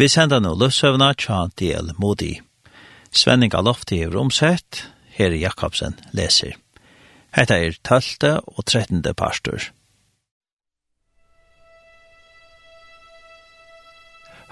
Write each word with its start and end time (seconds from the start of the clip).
Vi 0.00 0.06
sender 0.08 0.40
nå 0.40 0.54
løsøvna 0.56 1.10
tja 1.20 1.42
del 1.60 1.90
Modi. 2.00 2.40
Svenning 3.12 3.52
Alofti 3.52 3.98
er 4.00 4.14
omsett, 4.16 4.86
her 5.12 5.34
Jakobsen 5.36 5.98
leser. 6.16 6.54
Hetta 7.36 7.58
er 7.60 7.76
12. 7.84 8.40
og 8.46 8.64
13. 8.64 9.02
pastor. 9.12 9.66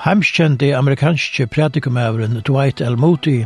Heimskjente 0.04 0.76
amerikanske 0.76 1.46
predikumæveren 1.46 2.42
Dwight 2.44 2.84
L. 2.84 2.98
Moody 3.00 3.44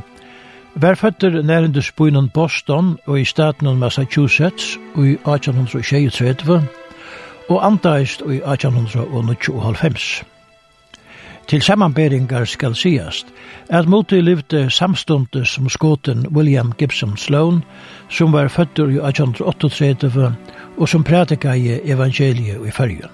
var 0.75 0.99
føtter 0.99 1.43
nærende 1.43 1.83
spøynen 1.83 2.31
Boston 2.35 2.99
og 3.07 3.21
i 3.21 3.25
staten 3.25 3.79
Massachusetts 3.79 4.77
og 4.97 5.07
i 5.07 5.15
1836 5.15 6.69
og 7.49 7.67
antaist 7.67 8.21
i 8.27 8.43
1895. 8.43 10.32
Til 11.49 11.63
sammanberingar 11.63 12.45
skal 12.45 12.75
sigast 12.75 13.27
at 13.69 13.89
Moti 13.89 14.21
livde 14.21 14.71
samstundes 14.71 15.49
som 15.49 15.69
skåten 15.69 16.27
William 16.37 16.73
Gibson 16.79 17.17
Sloan, 17.17 17.63
som 18.11 18.33
var 18.33 18.49
føttur 18.49 18.89
i 18.89 19.01
1838 19.01 20.35
og 20.79 20.89
som 20.89 21.05
prædika 21.05 21.53
i 21.53 21.81
evangeliet 21.85 22.67
i 22.67 22.71
fyrjun. 22.71 23.11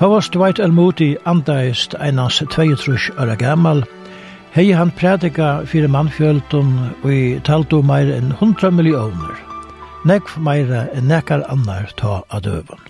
Havast 0.00 0.32
Dwight 0.34 0.58
L. 0.58 0.72
Moody 0.72 1.16
andaist 1.26 1.94
einans 2.00 2.42
22 2.50 2.98
år 3.18 3.34
gammal, 3.36 3.84
hei 4.52 4.72
han 4.72 4.90
prædika 4.90 5.64
fyrir 5.64 5.88
mannfjöldun 5.88 6.72
og 7.02 7.12
i 7.12 7.40
taltu 7.44 7.82
meir 7.82 8.14
enn 8.16 8.32
100 8.32 8.70
millioner, 8.70 9.36
nekv 10.08 10.38
meira 10.40 10.86
enn 10.94 11.08
nekar 11.12 11.44
annar 11.52 11.92
ta 12.00 12.22
av 12.30 12.42
døven. 12.48 12.80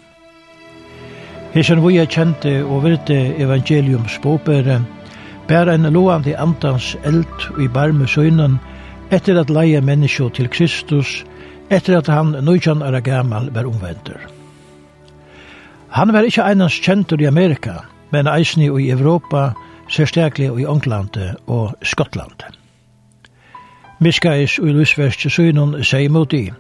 Hesen 1.51 1.81
vi 1.83 1.97
er 1.99 2.07
kjente 2.07 2.61
og 2.63 2.85
virte 2.85 3.17
evangelium 3.43 4.05
båpere, 4.23 4.77
bær 5.49 5.67
en 5.73 5.89
loande 5.91 6.37
andans 6.39 6.93
eld 7.05 7.49
i 7.59 7.66
barme 7.66 8.07
søgnen, 8.07 8.61
etter 9.11 9.41
at 9.41 9.51
leie 9.51 9.80
menneskje 9.83 10.29
til 10.37 10.49
Kristus, 10.49 11.24
etter 11.71 11.99
at 11.99 12.07
han 12.07 12.37
nøytjan 12.47 12.83
er 12.87 13.01
gammal 13.01 13.51
var 13.55 13.66
omvender. 13.66 14.23
Han 15.91 16.13
var 16.15 16.23
ikkje 16.23 16.47
einans 16.47 16.79
kjentur 16.79 17.19
i 17.19 17.27
Amerika, 17.27 17.80
men 18.15 18.30
eisni 18.30 18.71
i 18.71 18.91
Europa, 18.95 19.51
særstaklig 19.89 20.52
i 20.55 20.71
England 20.71 21.19
og 21.46 21.74
Skottland. 21.83 22.46
Miskais 23.99 24.59
og 24.59 24.71
Lusverst 24.71 25.27
søgnen 25.30 25.83
seg 25.85 26.13
mot 26.15 26.33
i, 26.33 26.52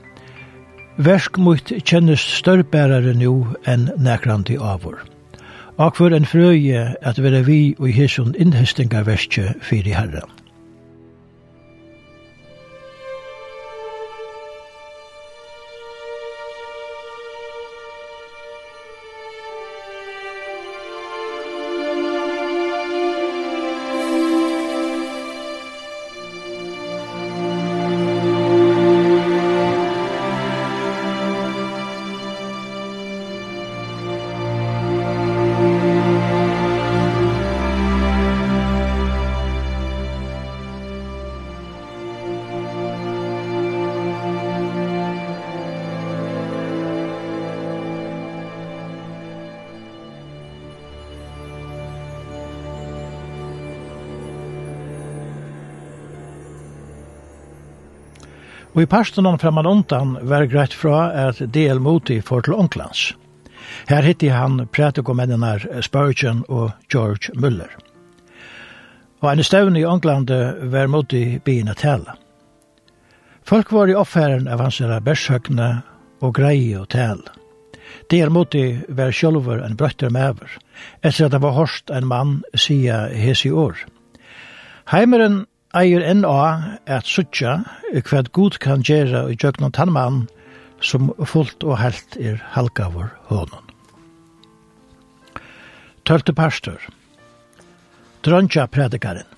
Versk 1.00 1.38
mot 1.40 1.70
kjennes 1.88 2.20
størrbærare 2.20 3.14
nu 3.16 3.46
enn 3.64 3.86
nekrandi 4.04 4.58
avur. 4.60 4.98
Akvar 5.80 6.12
en 6.12 6.28
frøye 6.28 6.82
at 7.00 7.20
vera 7.24 7.40
vi 7.46 7.72
og 7.78 7.88
i 7.88 7.94
hesson 7.96 8.34
innhestinga 8.36 9.00
verskje 9.08 9.54
fyrir 9.64 9.96
herran. 9.96 10.39
Og 58.80 58.86
i 58.86 58.88
pastonen 58.88 59.36
framan 59.36 59.66
undan 59.68 60.14
var 60.24 60.46
greit 60.48 60.72
fra 60.72 61.10
at 61.28 61.42
del 61.52 61.82
Moti 61.84 62.14
for 62.24 62.40
til 62.40 62.54
Onklands. 62.56 63.10
Her 63.90 64.06
hitti 64.08 64.30
han 64.32 64.62
prætikomennenar 64.72 65.66
Spurgeon 65.84 66.40
og 66.48 66.70
George 66.88 67.28
Muller. 67.36 67.68
Og 69.20 69.28
en 69.32 69.44
støvn 69.44 69.76
i 69.76 69.84
Onkland 69.84 70.32
var 70.72 70.88
Moti 70.88 71.38
byen 71.44 71.68
at 71.68 71.82
tala. 71.84 72.16
Folk 73.44 73.68
var 73.72 73.92
i 73.92 73.98
offeren 74.00 74.48
av 74.48 74.64
hans 74.64 74.80
bærshøgne 74.80 75.68
og 76.24 76.34
greie 76.40 76.80
og 76.80 76.88
tal. 76.88 77.20
Del 78.08 78.32
Moti 78.32 78.78
var 78.88 79.12
sjolver 79.12 79.60
en 79.60 79.76
brøtter 79.76 80.08
mever, 80.08 80.56
etter 81.04 81.28
at 81.28 81.36
det 81.36 81.44
var 81.44 81.52
hårst 81.52 81.92
en 81.92 82.08
mann 82.08 82.40
sida 82.56 83.10
hesi 83.12 83.52
år. 83.52 83.76
Heimeren 84.88 85.44
eier 85.76 86.02
enn 86.02 86.24
av 86.26 86.66
at 86.90 87.06
suttja 87.06 87.60
hva 87.94 88.22
god 88.34 88.58
kan 88.62 88.82
gjøre 88.86 89.28
i 89.30 89.36
jøknon 89.38 89.74
tannmann 89.74 90.24
som 90.82 91.10
fullt 91.28 91.62
og 91.64 91.78
helt 91.78 92.16
er 92.16 92.40
halgavur 92.54 93.10
hånden. 93.28 93.66
Tølte 96.08 96.34
pastor 96.34 96.80
Drøntja 98.24 98.66
predikaren 98.72 99.28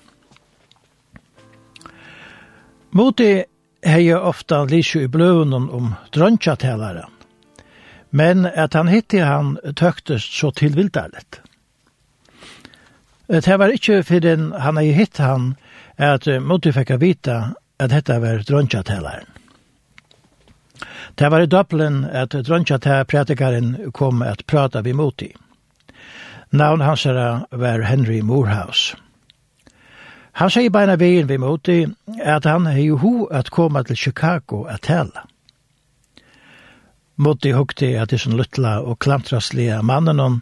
Moti 2.93 3.43
hei 3.83 4.13
ofta 4.13 4.63
lysju 4.69 5.03
i 5.03 5.11
bløvunnen 5.11 5.69
om 5.73 5.93
drøntja 6.13 6.53
talaren, 6.61 7.09
men 8.11 8.45
at 8.45 8.77
han 8.77 8.87
hitti 8.87 9.23
han 9.25 9.55
tøktest 9.75 10.35
så 10.37 10.51
tilvildarlet. 10.53 11.41
Det 13.27 13.57
var 13.57 13.73
ikkje 13.73 14.03
fyrir 14.05 14.43
han 14.61 14.77
hei 14.77 14.91
hitt 14.93 15.17
han 15.17 15.55
at 15.97 16.27
Moti 16.41 16.71
fikk 16.71 16.95
vita 16.99 17.53
at 17.79 17.89
dette 17.89 18.19
var 18.21 18.43
drøntjatalaren. 18.47 19.29
Det 21.15 21.29
var 21.31 21.39
i 21.39 21.45
Dublin 21.45 22.03
at 22.05 22.33
drøntjatal-prædikaren 22.33 23.91
kom 23.93 24.21
at 24.21 24.45
prata 24.47 24.81
vi 24.81 24.93
Moti. 24.93 25.29
Navn 26.51 26.81
hans 26.81 27.05
var 27.05 27.81
Henry 27.81 28.21
Morehouse. 28.21 28.97
Han 30.33 30.49
sier 30.49 30.71
beina 30.73 30.95
veien 30.97 31.29
vi 31.29 31.37
Moti 31.37 31.83
at 32.17 32.45
han 32.49 32.65
hei 32.65 32.87
ho 32.89 33.27
at 33.29 33.51
koma 33.53 33.83
til 33.83 33.97
Chicago 33.97 34.63
at 34.65 34.81
tala. 34.81 35.27
Moti 37.15 37.51
hukte 37.53 37.91
at 38.01 38.09
det 38.09 38.19
som 38.19 38.33
luttla 38.33 38.79
og 38.81 38.97
klantraslige 38.99 39.81
mannen 39.85 40.41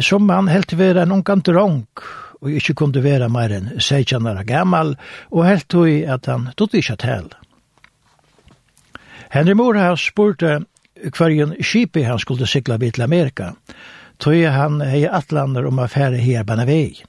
som 0.00 0.28
han 0.28 0.48
helt 0.48 0.72
vera 0.78 1.02
en 1.02 1.12
ungan 1.12 1.44
dronk 1.44 2.00
og 2.42 2.50
ikkje 2.50 2.74
kunde 2.74 3.02
vera 3.04 3.28
meir 3.30 3.54
enn 3.54 3.70
16 3.78 4.26
år 4.26 4.42
gammal, 4.46 4.96
og 5.30 5.46
helt 5.46 5.68
tog 5.70 5.88
at 5.88 6.26
han 6.26 6.50
tog 6.58 6.74
ikkje 6.74 6.96
til. 6.98 7.30
Henry 9.32 9.54
Morehouse 9.56 10.10
spurte 10.10 10.58
hverjen 11.16 11.54
skipi 11.62 12.02
han 12.04 12.18
skulle 12.18 12.46
sykla 12.46 12.76
vid 12.82 12.98
til 12.98 13.06
Amerika, 13.06 13.52
tog 14.18 14.34
han 14.34 14.82
hei 14.84 15.06
atlander 15.06 15.66
om 15.70 15.80
affære 15.82 16.20
her 16.20 16.44
bana 16.44 16.66
vei. 16.68 17.02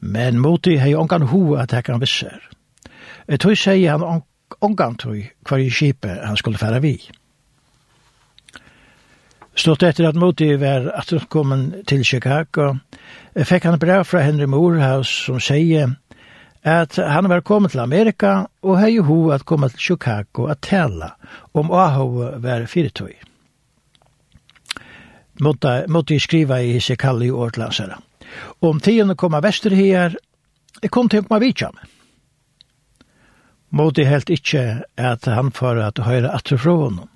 Men 0.00 0.38
moti 0.38 0.76
hei 0.78 0.94
ongan 0.94 1.26
ho 1.32 1.56
at 1.56 1.72
hekkan 1.72 2.00
visser. 2.00 2.38
Tog 3.40 3.56
sier 3.58 3.96
han 3.96 4.22
ongan 4.60 5.00
tog 5.00 5.16
hverjen 5.48 5.72
skipi 5.72 6.18
han 6.22 6.36
skulle 6.36 6.60
færa 6.60 6.78
vi. 6.84 6.98
Stått 9.56 9.86
etter 9.88 10.04
at 10.04 10.18
Moti 10.20 10.50
var 10.60 10.90
atkommen 11.00 11.70
til 11.88 12.02
Chicago, 12.04 12.74
Jeg 13.36 13.50
fikk 13.50 13.66
han 13.68 13.76
brev 13.76 14.06
fra 14.08 14.22
Henry 14.24 14.46
Morehouse 14.48 15.26
som 15.26 15.36
sier 15.44 15.90
at 16.64 16.96
han 16.96 17.28
var 17.28 17.44
kommet 17.44 17.74
til 17.74 17.82
Amerika 17.82 18.46
og 18.64 18.78
hei 18.80 18.96
ho 19.04 19.18
at 19.34 19.44
komme 19.44 19.68
til 19.74 19.82
Chicago 19.90 20.46
at 20.48 20.62
tala 20.64 21.10
om 21.52 21.68
AHO 21.68 22.30
var 22.40 22.64
fyrtøy. 22.64 23.12
Måtte, 25.44 25.84
måtte 25.92 26.16
jeg 26.16 26.24
skriva 26.24 26.62
i 26.64 26.72
Hisekalli 26.78 27.28
og 27.28 27.50
Årtlandsere. 27.50 28.00
Om 28.64 28.80
tiden 28.80 29.12
kom 29.20 29.36
av 29.36 29.44
vester 29.44 29.76
her, 29.76 30.16
jeg 30.80 30.90
kom 30.90 31.12
til 31.12 31.20
å 31.20 31.28
komme 31.28 31.44
vidtja 31.44 31.68
med. 31.76 31.92
Måtte 33.76 34.00
jeg 34.00 34.14
helt 34.14 34.32
ikke 34.32 34.66
at 34.96 35.28
han 35.28 35.52
får 35.52 35.82
at 35.84 36.06
høyre 36.08 36.32
atter 36.32 36.56
fra 36.56 36.78
honom. 36.86 37.08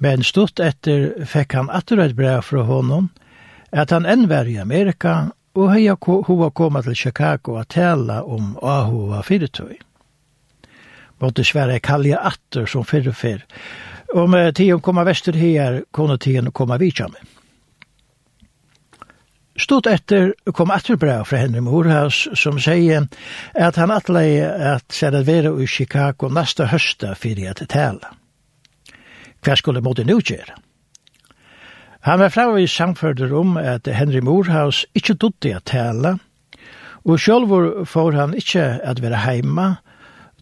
Men 0.00 0.24
stort 0.24 0.64
etter 0.64 1.26
fikk 1.28 1.58
han 1.58 1.68
atter 1.68 2.00
et 2.00 2.16
brev 2.16 2.40
fra 2.40 2.64
honom, 2.64 3.10
og 3.12 3.29
at 3.72 3.90
han 3.90 4.06
enn 4.06 4.28
var 4.28 4.48
i 4.50 4.58
Amerika 4.58 5.30
og 5.54 5.72
heia 5.72 5.96
hova 6.00 6.50
koma 6.50 6.82
til 6.82 6.96
Chicago 6.96 7.58
a 7.58 7.64
tala 7.64 8.22
om 8.22 8.56
ahova 8.62 9.22
fyrirtøy. 9.22 9.78
Måtte 11.20 11.44
sværa 11.44 11.78
kalja 11.78 12.18
atter 12.22 12.66
som 12.66 12.84
fyrre 12.84 13.12
fyrr. 13.12 13.44
Om 14.14 14.34
tiden 14.54 14.80
koma 14.80 15.04
vestur 15.04 15.36
her, 15.36 15.82
kunne 15.92 16.18
tiden 16.18 16.50
koma 16.50 16.78
vidtjame. 16.78 17.18
Stort 19.60 19.86
etter 19.86 20.32
kom 20.56 20.70
atterbra 20.70 21.22
fra 21.24 21.36
Henry 21.42 21.60
Morehouse 21.60 22.36
som 22.38 22.58
sier 22.58 23.08
at 23.54 23.76
han 23.76 23.90
atlei 23.92 24.40
at 24.40 24.86
særa 24.88 25.20
vera 25.26 25.52
i 25.60 25.66
Chicago 25.66 26.30
nasta 26.32 26.64
høsta 26.70 27.12
fyrir 27.14 27.50
at 27.50 27.60
tala. 27.68 28.14
Hva 29.44 29.56
skulle 29.56 29.82
måtte 29.84 30.04
nu 30.04 30.16
gjøre? 30.20 30.56
Han 32.00 32.18
var 32.18 32.28
fra 32.28 32.56
i 32.56 32.66
samførder 32.66 33.32
om 33.36 33.56
at 33.56 33.88
Henry 33.92 34.20
Moorhouse 34.24 34.86
ikke 34.94 35.14
dutte 35.14 35.54
at 35.54 35.64
tale, 35.64 36.18
og 37.04 37.20
selv 37.20 37.48
får 37.86 38.12
han 38.12 38.34
ikke 38.34 38.62
at 38.62 39.02
være 39.02 39.16
heima, 39.16 39.74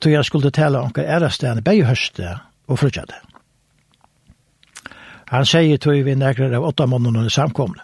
tog 0.01 0.13
han 0.13 0.25
skulle 0.25 0.51
tale 0.51 0.79
onker 0.79 1.03
ærestene 1.03 1.63
bei 1.63 1.83
høste 1.83 2.37
og 2.69 2.79
frutjade. 2.79 3.19
Han 5.29 5.45
sier 5.47 5.77
tog 5.77 5.99
vi 6.05 6.15
nærkere 6.15 6.57
av 6.57 6.65
åtta 6.65 6.87
måneder 6.87 7.19
under 7.19 7.31
samkomne. 7.31 7.83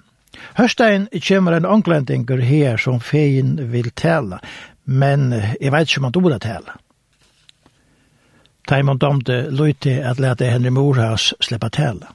Høstein 0.58 1.08
kommer 1.28 1.52
en 1.52 1.66
onglendingur 1.66 2.40
her 2.40 2.76
som 2.76 3.00
feien 3.00 3.56
vil 3.72 3.90
tale, 3.90 4.38
men 4.84 5.32
jeg 5.60 5.72
vet 5.72 5.88
ikke 5.88 6.00
om 6.00 6.04
han 6.08 6.14
dora 6.14 6.38
tale. 6.38 6.78
Taimond 8.68 9.00
domte 9.00 9.48
løyte 9.50 9.98
at 10.02 10.20
lete 10.20 10.48
Henry 10.48 10.70
Morhaus 10.70 11.34
slippe 11.40 11.68
tale. 11.68 12.06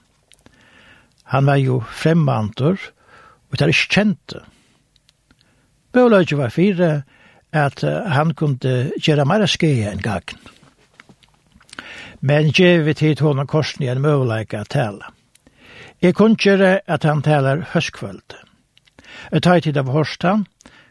Han 1.30 1.46
var 1.46 1.60
jo 1.62 1.84
fremmantur, 1.94 2.78
og 3.50 3.58
det 3.58 3.66
er 3.66 3.74
ikke 3.74 3.94
kjente. 3.94 4.42
Bøløyde 5.94 6.38
var 6.38 6.54
fire, 6.54 6.90
at 7.54 7.84
han 8.14 8.34
kunne 8.38 8.90
gjøre 9.02 9.26
mer 9.26 9.46
skje 9.50 9.90
enn 9.90 10.02
gangen. 10.06 10.42
Men 12.22 12.52
gjeve 12.54 12.94
tid 12.94 13.22
hånden 13.24 13.48
korsen 13.48 13.86
i 13.86 13.90
en 13.90 14.02
møvleika 14.04 14.64
tale. 14.70 15.06
Jeg 16.02 16.16
kunne 16.16 16.40
gjøre 16.40 16.80
at 16.88 17.04
han 17.04 17.22
taler 17.22 17.66
høstkvøld. 17.74 18.36
Jeg 19.32 19.44
tar 19.44 19.60
tid 19.60 19.78
av 19.78 19.90
Horstan, 19.94 20.46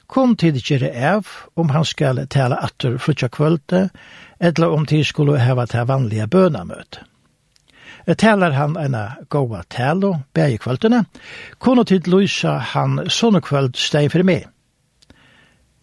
kom 0.06 0.36
tid 0.36 0.60
gjøre 0.62 0.90
av 1.12 1.28
om 1.56 1.70
han 1.74 1.84
skal 1.84 2.26
tale 2.30 2.58
atter 2.62 2.98
frutja 2.98 3.28
kvøld, 3.28 3.74
eller 4.40 4.74
om 4.74 4.86
tid 4.86 5.04
skulle 5.04 5.40
heva 5.40 5.66
til 5.66 5.88
vanlige 5.88 6.28
bønamøte 6.28 7.07
talar 8.16 8.54
han 8.56 8.76
en 8.80 8.96
goa 9.28 9.62
talo 9.68 10.14
bæg 10.34 10.54
i 10.54 10.58
kvöldene, 10.62 11.04
kunne 11.60 11.84
tid 11.84 12.08
lysa 12.08 12.56
han 12.72 13.02
sånne 13.12 13.42
kvöld 13.44 13.76
steg 13.76 14.08
for 14.12 14.24
meg. 14.24 14.46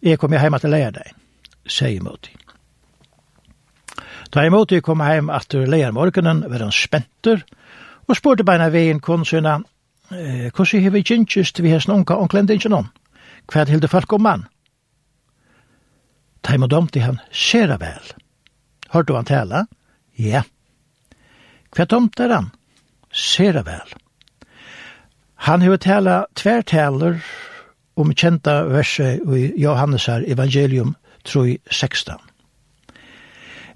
Jeg 0.02 0.18
kom 0.18 0.34
hjem 0.34 0.58
til 0.58 0.74
leia 0.74 0.90
deg, 0.90 1.12
sier 1.66 2.02
Moti. 2.02 2.34
Da 4.34 4.42
jeg 4.42 4.52
Moti 4.52 4.80
kom 4.82 5.04
hjem 5.06 5.30
etter 5.30 5.70
leia 5.70 5.92
morgenen, 5.94 6.42
var 6.50 6.66
han 6.66 6.74
spenter, 6.74 7.44
og 8.06 8.18
spurte 8.18 8.44
beina 8.46 8.68
veien 8.74 9.00
kunnsina, 9.00 9.60
hvordan 10.10 10.82
har 10.82 10.94
vi 10.94 11.02
kjentjist 11.02 11.62
vi 11.62 11.70
hans 11.70 11.86
hesten 11.86 12.04
onklende 12.06 12.54
ikke 12.54 12.70
noen? 12.70 12.90
Hva 13.46 13.62
er 13.62 13.78
det 13.78 13.90
folk 13.90 14.12
om 14.12 14.22
mann? 14.22 14.44
Da 16.42 16.54
jeg 16.54 16.62
må 16.62 16.66
domte 16.66 17.00
han, 17.02 17.20
ser 17.30 17.70
vel. 17.78 18.12
Hørte 18.90 19.14
han 19.14 19.26
tala? 19.26 19.66
Ja. 20.18 20.42
Yeah. 20.42 20.55
Hva 21.74 21.86
tomt 21.86 22.20
er 22.20 22.34
han? 22.34 22.50
Sera 23.12 23.62
vel. 23.66 23.94
Han 25.46 25.62
har 25.62 25.76
tala 25.82 26.16
tvertaler 26.34 27.20
om 27.96 28.12
kjenta 28.12 28.62
verset 28.68 29.24
i 29.36 29.52
Johannesar 29.60 30.24
evangelium 30.28 30.94
3.16. 31.24 32.16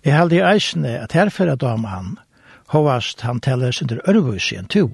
Jeg 0.04 0.16
halde 0.16 0.38
i 0.38 0.44
eisene 0.44 0.96
at 1.02 1.12
herfra 1.12 1.56
dam 1.60 1.84
han, 1.84 2.16
hovast 2.72 3.20
han 3.26 3.40
taler 3.40 3.72
sin 3.72 3.88
til 3.88 4.00
ørvus 4.08 4.52
i 4.52 4.56
en 4.60 4.68
to. 4.68 4.86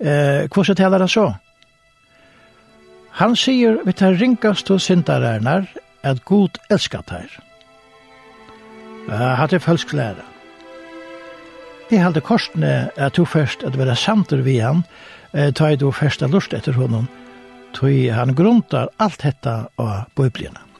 Eh, 0.00 0.48
hvordan 0.50 0.76
taler 0.76 0.98
han 0.98 1.08
så? 1.08 1.28
Han 3.20 3.36
sier 3.36 3.82
vi 3.84 3.92
tar 3.92 4.16
ringast 4.18 4.68
hos 4.72 4.88
sindarernar 4.88 5.68
at 6.02 6.24
god 6.24 6.58
elskat 6.70 7.10
her. 7.12 7.38
Uh, 9.02 9.34
hatt 9.36 9.52
er 9.52 9.62
følsk 9.62 9.92
læra. 9.92 10.31
Jeg 11.92 12.00
halte 12.00 12.22
korsene 12.24 12.88
at 12.96 13.18
du 13.18 13.26
først 13.28 13.66
at 13.68 13.74
være 13.76 13.92
samter 14.00 14.40
vi 14.46 14.54
han, 14.64 14.78
eh, 15.36 15.50
tar 15.52 15.76
du 15.76 15.90
først 15.92 16.22
lust 16.32 16.54
etter 16.56 16.72
honom, 16.72 17.04
tog 17.76 17.92
han 18.08 18.32
grundar 18.34 18.88
alt 18.96 19.20
dette 19.20 19.52
av 19.76 20.06
bøyblina. 20.16 20.71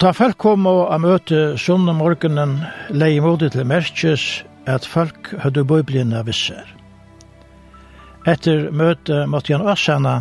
Ta 0.00 0.14
folk 0.16 0.38
kom 0.40 0.64
og 0.64 0.86
a 0.88 0.96
møte 0.96 1.58
sunne 1.60 1.92
morgenen 1.92 2.54
leie 2.88 3.20
modet 3.20 3.50
til 3.52 3.66
merkes 3.68 4.22
at 4.64 4.86
folk 4.88 5.28
hadde 5.42 5.66
bøyblien 5.68 6.14
visser. 6.24 6.64
Etter 8.24 8.70
møte 8.72 9.26
måtte 9.28 9.52
han 9.52 9.68
avsanna 9.68 10.14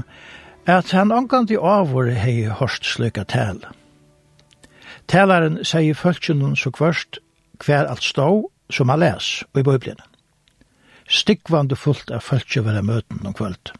at 0.67 0.91
han 0.91 1.15
angandi 1.15 1.55
avvore 1.55 2.11
hei 2.11 2.51
hørst 2.59 2.91
sløyka 2.91 3.23
tale. 3.23 3.71
Talaren 5.07 5.61
sier 5.63 5.95
følgjennun 5.95 6.59
så 6.59 6.75
kvørst 6.75 7.23
hver 7.63 7.87
alt 7.87 8.03
stå 8.03 8.27
som 8.67 8.91
han 8.91 8.99
les 8.99 9.31
i 9.55 9.63
bøyblien. 9.63 10.03
Stikkvande 11.07 11.79
fullt 11.79 12.11
av 12.11 12.27
følgjennun 12.27 12.81
var 12.81 12.89
møten 12.97 13.23
om 13.23 13.31
kvöldet. 13.31 13.71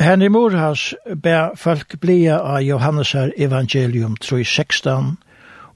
Henry 0.00 0.28
Morhas 0.28 0.94
ber 1.22 1.54
folk 1.56 2.00
blia 2.00 2.38
av 2.38 2.62
Johannesar 2.62 3.32
evangelium 3.36 4.16
3.16, 4.20 5.16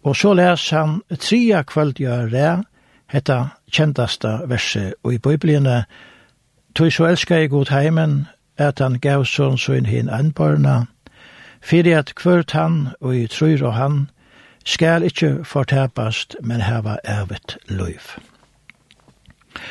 og 0.02 0.17
så 0.17 0.34
les 0.34 0.70
han 0.70 1.00
tria 1.19 1.62
kvöldgjør 1.62 2.62
hetta 3.06 3.38
kjentasta 3.72 4.46
verset, 4.46 4.94
og 5.05 5.14
i 5.14 5.19
Bibelene, 5.19 5.84
Tui 6.75 6.90
så 6.90 7.06
elska 7.06 7.40
i 7.40 7.49
god 7.49 7.70
heimen, 7.70 8.28
at 8.58 8.78
han 8.78 9.00
gav 9.00 9.25
sånn 9.25 9.58
sånn 9.58 9.88
hin 9.88 10.11
anbarna, 10.12 10.87
fyrir 11.61 11.99
at 11.99 12.14
kvørt 12.14 12.52
han, 12.52 12.93
og 13.00 13.16
i 13.16 13.26
trur 13.26 13.64
og 13.64 13.75
han, 13.75 14.11
skal 14.64 15.02
ikkje 15.02 15.44
fortapast, 15.44 16.37
men 16.43 16.61
heva 16.61 16.99
evet 17.05 17.56
løyv. 17.69 18.20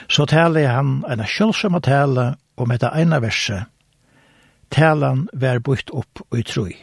Så 0.09 0.25
taler 0.25 0.67
han 0.67 1.03
en 1.07 1.23
sjølsomme 1.23 1.79
tale 1.79 2.33
om 2.57 2.71
etta 2.71 2.91
ena 2.97 3.21
verset, 3.21 3.69
talan 4.69 5.27
var 5.33 5.59
bytt 5.59 5.91
opp 5.91 6.21
og 6.29 6.39
i 6.39 6.43
troi. 6.43 6.73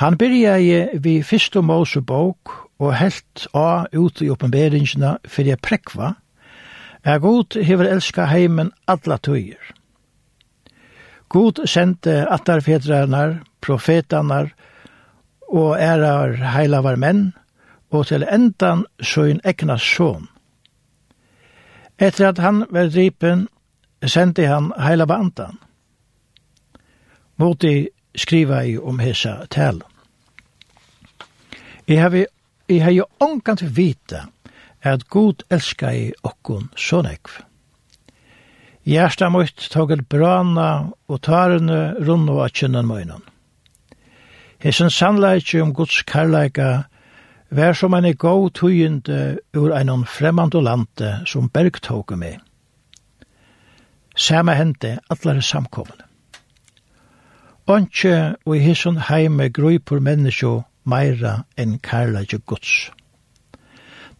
Han 0.00 0.16
byrja 0.16 0.56
i 0.58 0.98
vi 1.04 1.20
fyrstu 1.22 1.60
mås 1.62 1.96
og 2.82 2.94
helt 2.96 3.46
a 3.54 3.86
ut 3.92 4.22
i 4.22 4.30
oppenberingina 4.30 5.18
fyrir 5.28 5.54
jeg 5.54 5.62
prekva, 5.62 6.14
er 7.04 7.18
god 7.18 7.58
hever 7.62 7.90
elska 7.90 8.26
heimen 8.26 8.72
alla 8.86 9.18
tøyer. 9.18 9.62
God 11.28 11.66
sendte 11.66 12.26
attarfedrarnar, 12.30 13.42
profetanar 13.60 14.52
og 15.48 15.78
ærar 15.80 16.36
heilavar 16.54 16.96
menn, 16.96 17.32
og 17.90 18.06
til 18.06 18.24
endan 18.24 18.86
søyn 19.00 19.40
egna 19.44 19.76
son. 19.78 20.28
Etter 21.98 22.28
at 22.28 22.38
han 22.38 22.64
var 22.70 22.88
dripen, 22.88 23.48
sendte 24.06 24.46
han 24.46 24.72
heilavandan. 24.80 25.58
andan 25.58 25.71
Moti 27.36 27.88
skriva 28.16 28.64
i 28.64 28.76
om 28.78 28.98
hessa 28.98 29.46
tal. 29.50 29.82
Jeg 31.88 32.02
har 32.02 32.16
jeg 32.68 32.84
har 32.84 32.90
jo 32.90 33.04
ångkant 33.20 33.62
vita 33.76 34.26
at 34.82 35.08
god 35.08 35.42
elska 35.50 35.92
i 35.94 36.12
okkon 36.22 36.70
så 36.76 37.02
nekv. 37.02 37.42
Gjersta 38.88 39.28
møtt 39.30 39.68
togel 39.70 40.02
brana 40.02 40.90
og 41.06 41.20
tarene 41.22 41.94
runno 42.02 42.40
av 42.42 42.50
kjennan 42.50 42.88
møynan. 42.88 43.22
Hesen 44.62 44.90
sannleikje 44.90 45.62
om 45.62 45.74
Guds 45.74 46.02
karlaika 46.06 46.84
vær 47.50 47.76
som 47.78 47.94
en 47.94 48.08
god 48.16 48.50
tøyende 48.58 49.38
ur 49.54 49.74
einon 49.76 50.06
fremmand 50.06 50.54
og 50.54 50.66
lande 50.66 51.12
som 51.26 51.50
bergtoge 51.50 52.16
med. 52.16 52.38
Samme 54.16 54.54
hente 54.54 54.98
allar 55.10 55.40
samkomne. 55.40 56.11
Anke 57.70 58.34
og 58.44 58.56
i 58.56 58.58
hisson 58.58 58.96
heime 59.06 59.46
grøypur 59.54 60.00
menneskjo 60.02 60.64
meira 60.84 61.44
enn 61.54 61.76
kærleikje 61.78 62.40
gods. 62.46 62.90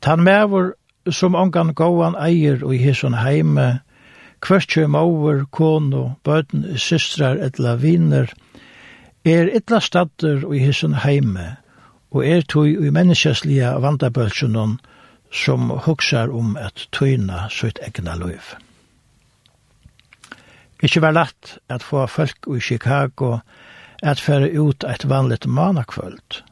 Tan 0.00 0.22
mevor 0.22 0.74
som 1.10 1.34
ongan 1.34 1.74
gåan 1.74 2.14
eier 2.14 2.62
og 2.62 2.74
i 2.76 2.78
hisson 2.78 3.18
heime, 3.18 3.82
hverkje 4.46 4.86
mauer, 4.86 5.42
kono, 5.50 6.04
bøten, 6.22 6.78
systrar 6.78 7.42
etla 7.42 7.74
viner, 7.82 8.30
er 9.24 9.50
etla 9.50 9.80
stadder 9.80 10.46
og 10.46 10.56
i 10.56 10.62
hisson 10.62 10.94
heime, 11.02 11.56
og 12.14 12.26
er 12.26 12.46
tui 12.46 12.76
i 12.78 12.94
menneskeslige 12.94 13.74
vandabølsjonon 13.82 14.78
som 15.32 15.70
hoksar 15.70 16.30
om 16.30 16.56
at 16.56 16.86
tøyna 16.92 17.48
sitt 17.50 17.82
egna 17.82 18.14
løyve. 18.14 18.62
Ikke 20.82 21.02
var 21.02 21.14
lett 21.14 21.58
at 21.70 21.82
få 21.82 22.06
folk 22.06 22.48
i 22.56 22.60
Chicago 22.60 23.38
at 24.02 24.20
føre 24.20 24.50
ut 24.58 24.84
et 24.84 25.08
vanligt 25.08 25.46
manakvöld. 25.46 26.42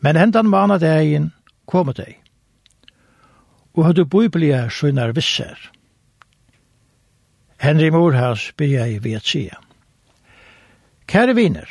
Men 0.00 0.16
endan 0.16 0.46
manadegin 0.48 1.32
kom 1.66 1.92
de. 1.92 2.14
Og 3.74 3.84
hadde 3.86 4.06
biblia 4.06 4.68
skjønner 4.70 5.12
visser. 5.12 5.58
Henry 7.58 7.90
Moorhouse 7.90 8.52
byrja 8.56 8.86
i 8.86 8.98
Vietsia. 9.02 9.58
Kære 11.08 11.34
viner, 11.34 11.66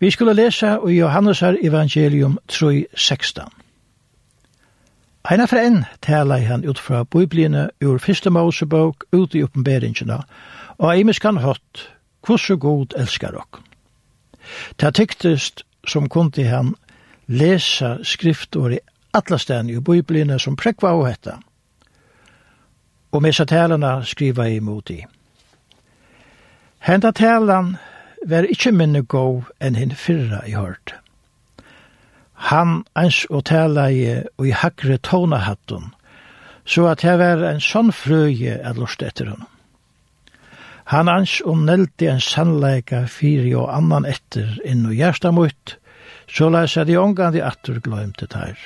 vi 0.00 0.10
skulle 0.10 0.34
lesa 0.34 0.78
i 0.88 0.98
Johannessar 0.98 1.56
evangelium 1.62 2.38
3.16. 2.52 3.59
Heina 5.30 5.44
fra 5.46 5.60
enn 5.62 5.84
tala 6.02 6.40
i 6.42 6.46
han 6.48 6.64
ut 6.66 6.78
fra 6.82 7.04
bibliene 7.06 7.68
ur 7.78 8.00
fyrste 8.02 8.32
Mosebok 8.34 9.04
ut 9.14 9.34
i 9.38 9.44
oppenberingina, 9.46 10.24
og 10.82 10.88
eimisk 10.90 11.22
kan 11.22 11.36
hatt 11.38 11.84
hvordan 12.26 12.58
god 12.58 12.96
elskar 12.98 13.36
okken. 13.38 13.62
Ta 14.76 14.90
tyktest 14.90 15.62
som 15.86 16.08
kunde 16.10 16.48
han 16.50 16.74
lesa 17.30 17.92
skriftor 18.02 18.74
i 18.74 18.80
alla 19.14 19.38
stedene 19.38 19.76
i 19.78 19.80
bibliene 19.80 20.38
som 20.42 20.56
prekva 20.58 20.90
av 20.96 21.06
hetta, 21.06 21.36
og 23.12 23.22
med 23.22 23.38
talene 23.46 23.92
skriva 24.04 24.48
imot 24.50 24.90
i. 24.90 25.04
Henda 26.80 27.12
talan 27.12 27.76
var 28.26 28.50
ikkje 28.50 28.74
minne 28.74 29.06
gov 29.06 29.46
enn 29.60 29.78
hinn 29.78 29.94
fyrra 29.94 30.42
i 30.46 30.58
hørt. 30.58 30.99
Han 32.48 32.84
ens 32.96 33.26
og 33.28 33.44
tala 33.50 33.90
i 33.92 34.04
og 34.38 34.46
i 34.48 34.54
hakre 34.56 34.96
tånahattun, 35.04 35.90
så 36.64 36.86
at 36.92 37.04
det 37.04 37.18
var 37.20 37.44
en 37.44 37.60
sånn 37.60 37.92
frøye 37.92 38.56
at 38.64 38.80
lort 38.80 39.02
etter 39.04 39.28
hon. 39.32 39.44
Han 40.90 41.08
ans 41.12 41.36
og 41.46 41.60
nelti 41.68 42.08
en 42.10 42.22
sannleika 42.24 43.04
fyri 43.06 43.52
og 43.54 43.68
annan 43.70 44.08
etter 44.08 44.56
inn 44.66 44.86
og 44.88 44.96
gjersta 44.96 45.30
mot, 45.30 45.76
så 46.26 46.48
leis 46.50 46.76
at 46.80 46.88
jeg 46.88 46.98
omgandi 46.98 47.42
atur 47.44 47.78
gløymte 47.84 48.26
tær. 48.30 48.56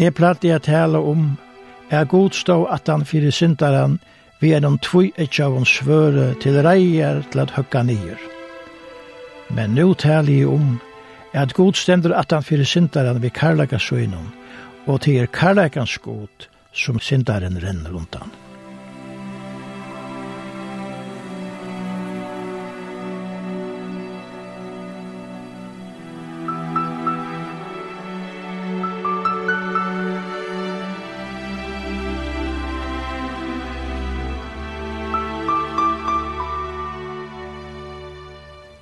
Jeg 0.00 0.14
platti 0.16 0.52
at 0.54 0.64
tala 0.68 1.02
om 1.04 1.34
er 1.90 2.06
godstå 2.08 2.62
at 2.72 2.88
han 2.88 3.04
fyri 3.04 3.32
syndaran 3.34 3.98
vi 4.40 4.54
er 4.56 4.62
noen 4.64 4.78
tvoi 4.80 5.10
av 5.44 5.58
svøre 5.68 6.30
til 6.40 6.62
reier 6.64 7.20
til 7.32 7.42
at 7.42 7.52
høkka 7.52 7.82
nyer. 7.84 8.20
Men 9.50 9.74
nu 9.74 9.92
tala 9.94 10.30
jeg 10.30 10.48
om 10.48 10.78
at 11.32 11.54
god 11.54 11.78
stendur 11.78 12.14
at 12.18 12.32
han 12.32 12.42
fyrir 12.42 12.64
vi 12.66 13.22
ved 13.22 13.30
karlagasøynum, 13.30 14.32
og 14.86 15.00
til 15.00 15.16
er 15.16 15.26
karlagans 15.26 15.98
god 15.98 16.48
som 16.72 17.00
syndaren 17.00 17.58
renner 17.62 17.90
undan. 17.90 18.30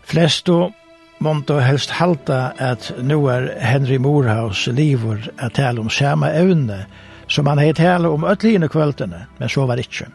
Flesto 0.09 0.73
månta 1.19 1.59
helst 1.61 1.91
halta 1.91 2.53
at 2.59 2.93
nu 3.03 3.27
er 3.27 3.61
Henry 3.61 3.97
Moorhouse 3.97 4.73
livor 4.73 5.19
at 5.39 5.53
tala 5.53 5.81
om 5.81 5.91
samme 5.91 6.31
evne 6.33 6.87
som 7.29 7.47
han 7.47 7.59
heit 7.59 7.77
tala 7.77 8.09
om 8.09 8.25
ötline 8.25 8.69
kvöldene, 8.69 9.27
men 9.39 9.49
så 9.49 9.67
var 9.67 9.77
ikkje. 9.77 10.07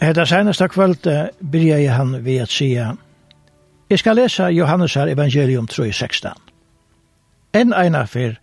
Hetta 0.00 0.26
senaste 0.26 0.68
kvölde 0.68 1.30
byrja 1.40 1.92
han 1.92 2.24
ved 2.24 2.40
at 2.42 2.48
sia 2.48 2.94
Jeg 3.90 3.98
skal 3.98 4.16
lesa 4.16 4.48
her 4.50 5.06
evangelium 5.06 5.68
3.16. 5.72 6.32
En 7.54 7.72
eina 7.72 8.04
fyr 8.04 8.34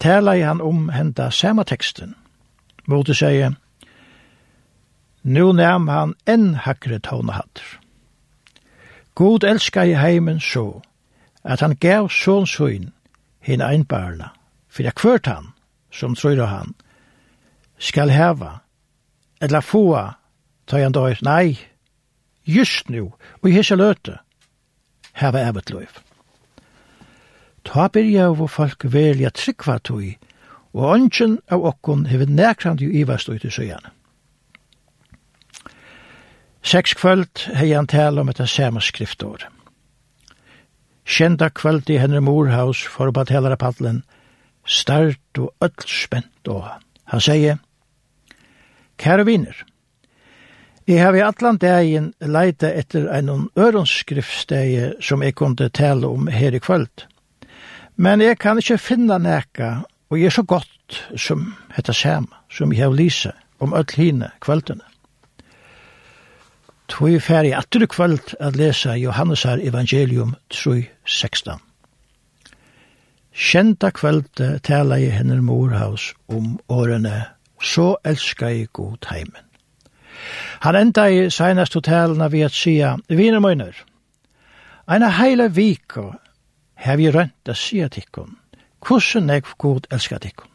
tala 0.00 0.46
han 0.46 0.60
om 0.60 0.88
henda 0.88 1.30
samme 1.30 1.64
teksten. 1.64 2.14
Måte 2.86 3.14
sier, 3.14 3.54
Nu 5.22 5.52
nam 5.52 5.88
han 5.88 6.14
en 6.26 6.54
hakre 6.54 6.98
tånahattur. 6.98 7.87
God 9.18 9.44
elskar 9.44 9.82
i 9.82 9.96
heimen 9.98 10.40
så, 10.40 10.80
at 11.44 11.60
han 11.60 11.76
gav 11.76 12.08
son 12.08 12.46
søgn, 12.46 12.92
hin 13.40 13.60
einbarna, 13.60 14.28
for 14.68 14.82
jeg 14.86 14.94
kvørt 14.94 15.26
han, 15.26 15.48
som 15.90 16.14
tror 16.14 16.44
han, 16.46 16.74
skal 17.78 18.10
heva, 18.14 18.60
eller 19.42 19.60
få, 19.60 19.98
ta 20.66 20.78
han 20.78 20.94
døy, 20.94 21.16
nei, 21.26 21.58
just 22.46 22.90
nu, 22.90 23.10
og 23.42 23.50
i 23.50 23.56
hese 23.58 23.74
løte, 23.74 24.20
heva 25.18 25.42
evet 25.50 25.74
løyf. 25.74 25.98
Ta 27.66 27.88
byrja 27.90 28.30
av 28.30 28.46
folk 28.46 28.86
velja 28.86 29.34
tryggva 29.34 29.80
tui, 29.82 30.14
og 30.78 30.94
ønsken 30.94 31.40
av 31.50 31.66
okkon 31.66 32.06
hever 32.06 32.30
nekrand 32.30 32.86
jo 32.86 32.94
ivast 33.02 33.34
ut 33.34 33.42
i 33.42 33.50
søgjane. 33.50 33.97
Seks 36.62 36.94
kvöld 36.94 37.46
hei 37.54 37.72
han 37.72 37.86
tala 37.86 38.20
om 38.20 38.28
etta 38.28 38.46
samme 38.46 38.80
skriftår. 38.80 39.48
Kjenda 41.06 41.50
kvöld 41.50 41.90
i 41.90 41.98
henne 41.98 42.20
morhaus 42.20 42.82
for 42.84 43.08
å 43.08 43.14
batela 43.16 43.56
paddelen, 43.56 44.02
start 44.66 45.40
og 45.40 45.54
öll 45.64 45.88
spent 45.88 46.48
og 46.48 46.66
han 47.08 47.24
sier, 47.24 47.58
Kære 48.98 49.24
viner, 49.24 49.64
jeg 50.88 51.02
har 51.04 51.12
i 51.12 51.20
atlan 51.20 51.58
dagen 51.60 52.06
leita 52.24 52.70
etter 52.72 53.10
en 53.12 53.50
ørensskriftstegi 53.60 55.02
som 55.04 55.20
jeg 55.20 55.34
kunne 55.36 55.68
tala 55.68 56.08
om 56.08 56.30
her 56.32 56.56
i 56.56 56.60
kvöld. 56.64 57.04
Men 58.00 58.24
jeg 58.24 58.38
kan 58.40 58.56
ikke 58.56 58.78
finna 58.80 59.18
neka, 59.20 59.82
og 60.08 60.16
jeg 60.16 60.30
er 60.30 60.36
så 60.38 60.46
godt 60.48 61.02
som 61.12 61.50
hetta 61.76 61.92
samme, 61.92 62.32
som 62.48 62.72
jeg 62.72 62.86
har 62.86 62.96
lise 62.96 63.34
om 63.60 63.76
öll 63.76 63.92
hine 64.00 64.30
kvöldene. 64.40 64.87
Tog 66.88 67.14
er 67.14 67.20
ferdig 67.20 67.54
atter 67.56 67.86
kvöld 67.86 68.34
at 68.40 68.56
lesa 68.56 68.94
Johannessar 68.96 69.60
evangelium 69.60 70.34
3.16. 70.54 71.58
Kjenta 73.32 73.90
kvöld 73.90 74.60
tala 74.64 74.96
i 74.98 75.10
henner 75.12 75.40
morhaus 75.40 76.14
om 76.28 76.58
årene 76.68 77.26
Så 77.62 77.96
elskar 78.04 78.48
jeg 78.48 78.68
god 78.72 79.06
heimen. 79.10 79.44
Han 80.60 80.76
enda 80.76 81.06
i 81.10 81.30
senast 81.30 81.74
hotellerna 81.74 82.28
ved 82.28 82.40
at 82.46 82.52
sia 82.52 82.96
Viner 83.08 83.40
møyner, 83.40 83.74
Eina 84.88 85.10
heile 85.12 85.50
viko 85.52 86.14
hev 86.80 86.98
vi 86.98 87.10
rønt 87.12 87.48
a 87.48 87.54
sia 87.54 87.88
tikkun, 87.92 88.38
hvordan 88.86 89.30
jeg 89.30 89.42
god 89.58 89.88
elskar 89.92 90.18
tikkun. 90.18 90.48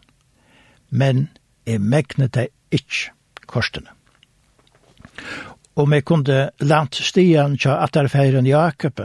Men 0.89 1.27
jeg 1.67 1.81
megnet 1.81 2.33
deg 2.33 2.49
ikkje 2.71 3.11
korstene 3.45 3.93
og 5.75 5.89
me 5.89 6.01
kunde 6.01 6.49
lant 6.61 6.95
stian 6.95 7.57
tja 7.57 7.79
attarfeiren 7.83 8.47
Jakob, 8.47 9.01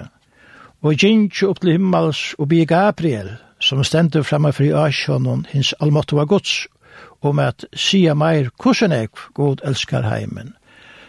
og 0.83 0.95
gynnsju 0.95 1.49
upp 1.49 1.61
til 1.61 1.73
himmels 1.77 2.35
og 2.39 2.49
bi 2.49 2.65
Gabriel, 2.65 3.37
som 3.61 3.83
stendur 3.85 4.23
framme 4.23 4.53
fri 4.53 4.71
Asjonon, 4.71 5.47
hins 5.51 5.73
almottua 5.81 6.25
gods, 6.25 6.67
om 7.23 7.39
at 7.39 7.65
sia 7.75 8.15
meir 8.15 8.51
kusen 8.59 8.93
eg 8.93 9.11
god 9.35 9.65
elskar 9.67 10.07
heimen, 10.07 10.55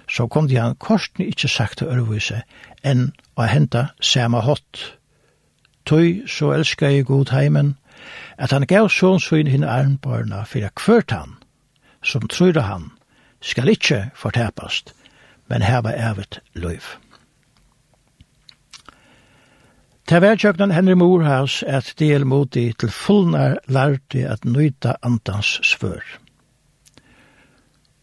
så 0.09 0.27
kom 0.27 0.47
de 0.49 0.57
han 0.57 0.75
korsni 0.75 1.29
ikkje 1.29 1.49
sagt 1.49 1.79
til 1.79 1.91
ørvise, 1.93 2.41
enn 2.83 3.11
å 3.37 3.45
henta 3.45 3.89
sama 4.01 4.41
hott. 4.41 4.97
Tøy 5.85 6.25
så 6.27 6.53
elskar 6.55 6.89
eg 6.89 7.05
god 7.05 7.29
heimen, 7.33 7.75
at 8.37 8.51
han 8.55 8.65
gav 8.65 8.89
sån 8.89 9.19
svin 9.21 9.49
hinn 9.51 9.67
armbarna 9.67 10.45
fyrir 10.47 10.73
kvart 10.73 11.13
han, 11.13 11.35
som 12.01 12.25
trur 12.27 12.57
han, 12.57 12.89
skal 13.41 13.69
ikkje 13.69 14.09
fortepast, 14.17 14.93
men 15.49 15.61
her 15.61 15.81
var 15.81 15.91
ervet 15.91 16.39
løyv. 16.53 16.85
Det 20.09 20.21
var 20.21 20.39
tjøknan 20.41 20.71
Henry 20.73 20.95
Moorhaus 20.97 21.63
at 21.67 21.93
del 21.99 22.25
mot 22.25 22.49
de 22.53 22.71
til 22.73 22.89
fullnar 22.89 23.59
lærte 23.69 24.23
at 24.25 24.45
nøyta 24.45 24.95
antans 25.05 25.59
svør. 25.63 26.01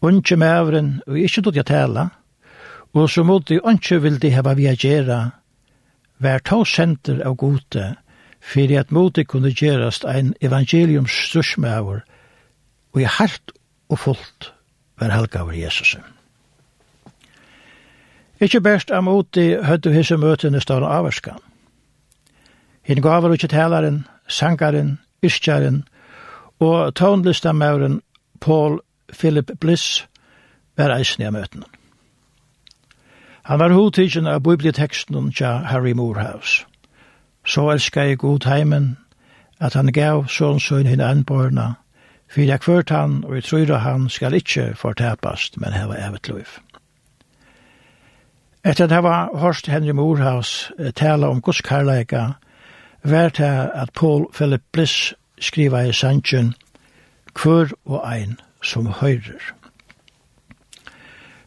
Unkje 0.01 0.37
mævren, 0.37 1.01
og 1.07 1.19
ikkje 1.19 1.43
tog 1.43 1.55
jeg 1.55 1.65
tala, 1.67 2.07
og 2.93 3.09
så 3.09 3.23
mot 3.23 3.49
de 3.49 3.59
vil 4.01 4.21
de 4.21 4.29
heva 4.29 4.53
via 4.53 4.75
gjerra, 4.75 5.31
vær 6.19 6.39
to 6.39 6.63
senter 6.65 7.21
av 7.25 7.35
gode, 7.35 7.95
fyrir 8.39 8.79
at 8.79 8.91
mot 8.91 9.15
de 9.15 9.25
kunne 9.25 9.51
gjerast 9.51 10.05
ein 10.05 10.33
evangeliums 10.41 11.11
strursmæver, 11.11 11.99
og 12.93 13.01
i 13.01 13.03
hart 13.03 13.51
og 13.89 13.99
fullt 13.99 14.53
var 14.99 15.11
helgaver 15.11 15.51
Jesusen. 15.51 16.16
Ikke 18.41 18.61
best 18.61 18.91
am 18.91 19.07
uti 19.07 19.55
høttu 19.65 19.89
hisse 19.91 20.17
møtene 20.17 20.61
større 20.61 20.89
averskan. 20.93 21.39
Hinn 22.85 23.01
gavar 23.01 23.33
ikkje 23.33 23.49
talaren, 23.49 24.05
sangaren, 24.27 24.99
yrkjaren 25.25 25.83
og 26.59 26.93
tånlistamauren 26.95 28.01
Paul 28.39 28.79
Philip 29.13 29.51
Bliss 29.59 30.05
var 30.77 30.93
eisen 30.97 31.25
i 31.25 31.31
møtene. 31.31 31.65
Han 33.47 33.59
var 33.59 33.73
hodtidgen 33.73 34.27
av 34.27 34.43
biblioteksten 34.43 35.31
til 35.31 35.67
Harry 35.71 35.91
Morehouse. 35.91 36.65
Så 37.45 37.69
elska 37.71 38.03
jeg 38.03 38.17
god 38.17 38.45
heimen 38.45 38.97
at 39.59 39.73
han 39.73 39.91
gav 39.91 40.27
sånn 40.27 40.59
søn 40.59 40.85
henne 40.85 41.07
anborna, 41.07 41.77
for 42.27 42.43
jeg 42.43 42.59
kvørt 42.59 42.89
han 42.89 43.23
og 43.23 43.35
jeg 43.35 43.43
tror 43.43 43.77
han 43.77 44.09
skal 44.09 44.35
ikkje 44.35 44.73
fortapast, 44.75 45.57
men 45.57 45.73
heva 45.73 45.95
evet 45.95 46.27
løyf. 46.27 46.59
Etter 48.67 48.83
at 48.83 48.91
jeg 48.91 49.03
var 49.03 49.29
hørst 49.39 49.67
Henry 49.67 49.93
Moorhouse 49.95 50.73
tale 50.95 51.27
om 51.27 51.41
Guds 51.41 51.61
kærleika, 51.61 52.25
var 53.03 53.29
det 53.29 53.71
at 53.73 53.89
Paul 53.95 54.25
Philip 54.33 54.61
Bliss 54.71 55.13
skriva 55.39 55.79
i 55.87 55.93
sannsyn 55.93 56.51
«Kvør 57.33 57.69
og 57.85 58.01
ein 58.11 58.39
som 58.61 58.85
høyrer». 58.85 59.53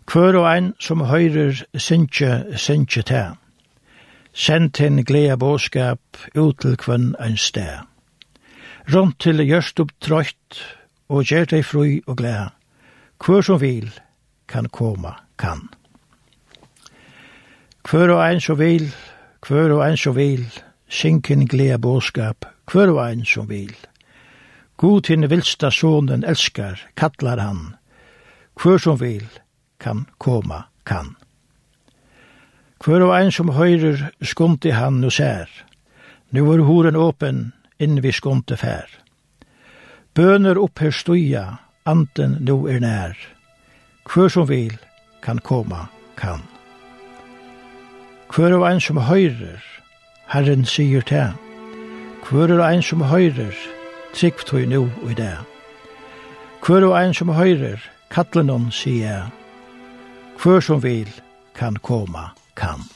Kvør 0.06 0.38
og 0.38 0.46
ein 0.56 0.72
som 0.80 1.00
høyrer 1.00 1.60
sindsje, 1.76 2.56
sindsje 2.56 3.02
te. 3.02 3.24
Send 4.32 4.80
hin 4.80 5.04
gleda 5.04 5.36
båskap 5.36 6.00
ut 6.34 6.56
til 6.60 6.76
kvann 6.76 7.14
ein 7.20 7.36
sted. 7.36 7.84
Rundt 8.94 9.20
til 9.20 9.44
gjørst 9.44 9.80
opp 9.80 9.92
trøyt 10.00 10.62
og 11.08 11.28
gjør 11.28 11.44
deg 11.52 11.64
fri 11.64 12.00
og 12.06 12.16
gleda. 12.16 12.48
Kvør 13.20 13.40
som 13.40 13.60
vil 13.60 13.92
kan 14.48 14.72
koma 14.72 15.12
kan. 15.38 15.68
Kvør 17.82 18.12
og 18.14 18.20
ein 18.26 18.40
som 18.40 18.58
vil, 18.58 18.90
kvør 19.40 19.78
og 19.78 19.86
ein 19.86 19.96
som 19.96 20.16
vil, 20.16 20.44
sinken 20.88 21.46
gleda 21.48 21.78
båskap, 21.80 22.44
kvør 22.68 22.92
og 22.96 23.00
ein 23.06 23.24
som 23.24 23.48
vil. 23.48 23.72
God 24.76 25.08
henne 25.08 25.30
vilsta 25.30 25.70
sonen 25.70 26.24
elskar, 26.24 26.80
kallar 26.96 27.40
han. 27.40 27.74
Kvør 28.56 28.78
som 28.78 29.00
vil, 29.00 29.26
kan 29.80 30.06
koma, 30.18 30.66
kan. 30.84 31.16
Kvør 32.80 33.08
og 33.08 33.16
ein 33.16 33.32
som 33.32 33.52
høyrer 33.56 34.10
skunti 34.22 34.70
han 34.76 35.04
og 35.04 35.12
sær. 35.12 35.48
Nu 36.30 36.52
er 36.52 36.64
horen 36.64 36.96
åpen, 36.96 37.52
inn 37.80 38.02
vi 38.04 38.12
skunti 38.12 38.56
fær. 38.60 38.88
Bøner 40.14 40.60
oppher 40.60 40.92
stuja, 40.92 41.44
anten 41.84 42.38
nu 42.40 42.66
er 42.68 42.80
nær. 42.80 43.16
Kvør 44.04 44.28
som 44.28 44.48
vil, 44.48 44.76
kan 45.22 45.38
koma, 45.38 45.88
kan. 46.16 46.59
Hver 48.30 48.54
er 48.54 48.64
ein 48.64 48.80
som 48.80 48.96
høyrer, 48.96 49.62
Herren 50.30 50.64
sier 50.64 51.02
til. 51.02 51.32
Hver 52.28 52.52
er 52.54 52.62
ein 52.62 52.82
som 52.82 53.02
høyrer, 53.02 53.56
trygg 54.14 54.44
tog 54.46 54.68
nu 54.70 54.84
og 55.02 55.10
i 55.10 55.14
det. 55.18 55.34
Hvor 56.66 56.78
er 56.78 56.94
ein 56.94 57.14
som 57.14 57.28
høyrer, 57.34 57.82
Kattler 58.10 58.46
noen 58.46 58.70
sier 58.70 59.06
jeg. 59.06 59.26
Hver 60.42 60.60
som 60.60 60.82
vil, 60.82 61.10
kan 61.54 61.76
koma, 61.82 62.30
kan. 62.56 62.86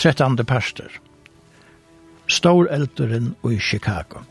trettande 0.00 0.44
pastor. 0.44 0.88
Stor 2.28 2.66
eldurin 2.70 3.34
i 3.50 3.58
Chicago. 3.58 4.22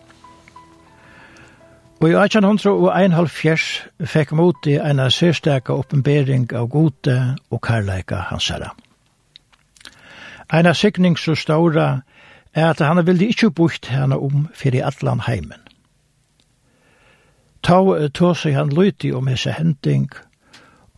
Og 1.99 2.10
i 2.10 2.15
1871 2.15 3.63
fekk 4.08 4.32
moti 4.32 4.77
en 4.79 5.01
sérstaka 5.12 5.75
oppenbering 5.75 6.47
av 6.55 6.69
gode 6.71 7.17
og 7.51 7.62
karlæka 7.62 8.15
hans 8.29 8.47
herra. 8.49 8.71
av 10.49 10.73
sikning 10.73 11.17
så 11.17 11.36
ståra 11.36 12.01
er 12.53 12.69
at 12.69 12.79
han 12.79 13.05
ville 13.08 13.27
ikke 13.27 13.51
bukt 13.51 13.86
henne 13.86 14.17
om 14.17 14.47
fyrir 14.53 14.86
allan 14.86 15.19
heimen. 15.19 15.60
Ta 17.63 18.08
tåsig 18.13 18.55
han 18.55 18.69
lyti 18.69 19.12
om 19.12 19.27
hese 19.27 19.51
hending, 19.51 20.10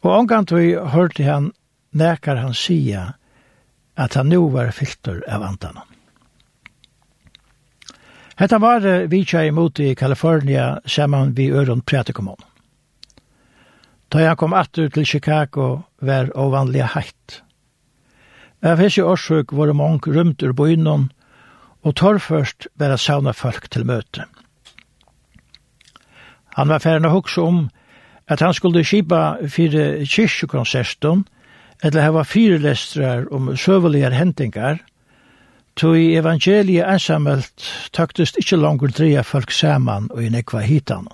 og 0.02 0.12
omgant 0.12 0.52
vi 0.52 0.76
hørte 0.76 1.24
han 1.24 1.52
nekar 1.92 2.36
han 2.36 2.54
sia 2.54 3.14
at 4.02 4.18
han 4.18 4.30
nu 4.30 4.40
var 4.50 4.72
filter 4.74 5.22
av 5.30 5.44
antanen. 5.46 5.88
Hetta 8.42 8.58
var 8.58 8.86
vi 9.08 9.26
tja 9.26 9.44
imot 9.46 9.80
i 9.80 9.94
Kalifornia 9.96 10.80
saman 10.86 11.36
vi 11.38 11.52
øron 11.52 11.82
prætekommun. 11.82 12.40
Da 14.12 14.24
jeg 14.26 14.38
kom 14.38 14.54
atur 14.54 14.90
til 14.90 15.06
Chicago 15.06 15.84
var 16.02 16.32
ovanlig 16.36 16.88
heitt. 16.96 17.42
Av 18.62 18.82
hese 18.82 19.06
årsøk 19.06 19.54
var 19.54 19.70
det 19.70 19.78
mange 19.78 20.14
rymt 20.14 20.44
ur 20.44 20.54
bøynon, 20.54 21.12
og 21.82 21.96
torrførst 21.96 22.68
var 22.78 22.92
det 22.94 23.00
sauna 23.00 23.32
folk 23.34 23.70
til 23.72 23.86
møte. 23.86 24.26
Han 26.58 26.70
var 26.70 26.84
ferdig 26.84 27.10
å 27.10 27.16
hukse 27.16 27.42
om 27.42 27.62
at 28.28 28.42
han 28.42 28.54
skulle 28.54 28.84
skipa 28.86 29.38
fire 29.50 30.06
kyrkjekonserten, 30.06 31.24
eller 31.84 32.02
hava 32.02 32.24
fyrelestrar 32.24 33.26
om 33.34 33.56
søveligar 33.58 34.14
hendingar, 34.14 34.82
tog 35.76 35.98
evangeliet 35.98 36.86
ensamelt 36.86 37.66
tøktist 37.96 38.38
ikkje 38.38 38.60
langur 38.60 38.92
dreia 38.94 39.24
folk 39.26 39.52
saman 39.52 40.10
og 40.12 40.24
i 40.24 40.30
nekva 40.30 40.62
hitan. 40.66 41.08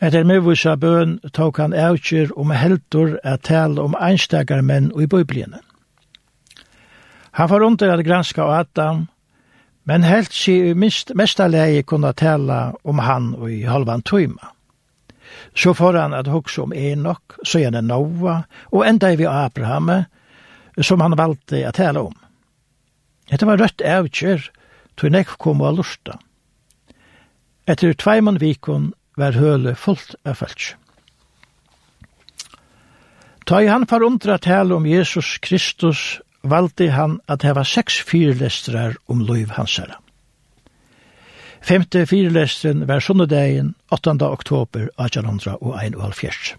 Etter 0.00 0.24
mevvisa 0.24 0.76
bøn 0.80 1.18
tok 1.36 1.58
han 1.60 1.74
avkjer 1.76 2.30
om 2.40 2.52
heldur 2.56 3.18
at 3.24 3.42
tala 3.48 3.82
om 3.84 3.96
einstakar 4.00 4.62
menn 4.64 4.88
i 4.96 5.08
bøybliene. 5.10 5.60
Han 7.36 7.50
var 7.50 7.62
under 7.62 7.92
at 7.92 8.04
granska 8.04 8.42
og 8.44 8.54
Adam, 8.60 9.08
men 9.84 10.02
helt 10.04 10.32
si 10.32 10.74
mest, 10.74 11.12
mesta 11.14 11.48
kunne 11.48 11.82
kunna 11.82 12.12
tala 12.12 12.72
om 12.84 12.98
han 12.98 13.34
og 13.34 13.50
i 13.50 13.62
halvan 13.62 14.02
tøyma. 14.02 14.52
Så 15.54 15.74
får 15.74 15.98
han 15.98 16.14
at 16.14 16.30
hugsa 16.30 16.62
om 16.62 16.72
Enoch, 16.72 17.36
så 17.42 17.60
er 17.60 17.74
det 17.74 17.84
Noah, 17.84 18.44
og 18.72 18.86
enda 18.86 19.10
er 19.10 19.20
vi 19.20 19.28
Abraham, 19.28 19.90
som 20.80 21.00
han 21.00 21.18
valgte 21.18 21.62
å 21.66 21.74
tale 21.76 22.06
om. 22.10 22.16
Dette 23.30 23.46
var 23.46 23.60
rødt 23.60 23.84
avkjør, 23.86 24.48
tog 24.98 25.14
nekk 25.14 25.36
kom 25.38 25.62
og 25.62 25.78
lusta. 25.78 26.18
Etter 27.70 27.94
tveimann 27.94 28.40
vikon 28.42 28.90
var 29.20 29.38
høle 29.38 29.76
fullt 29.78 30.16
av 30.24 30.40
følts. 30.40 30.74
Ta 33.46 33.60
i 33.62 33.70
han 33.70 33.86
par 33.86 34.04
undra 34.06 34.38
tale 34.38 34.74
om 34.74 34.86
Jesus 34.86 35.38
Kristus, 35.42 36.20
valgte 36.42 36.90
han 36.94 37.18
at 37.28 37.42
heva 37.44 37.64
seks 37.66 37.98
fyrlestrar 38.06 38.96
om 39.10 39.24
loiv 39.26 39.56
hans 39.56 39.76
herre. 39.80 39.98
Femte 41.60 42.06
firelestren 42.06 42.86
var 42.86 43.00
sunnedagen 43.00 43.74
8. 43.90 44.10
oktober 44.26 44.88
1871. 44.96 46.56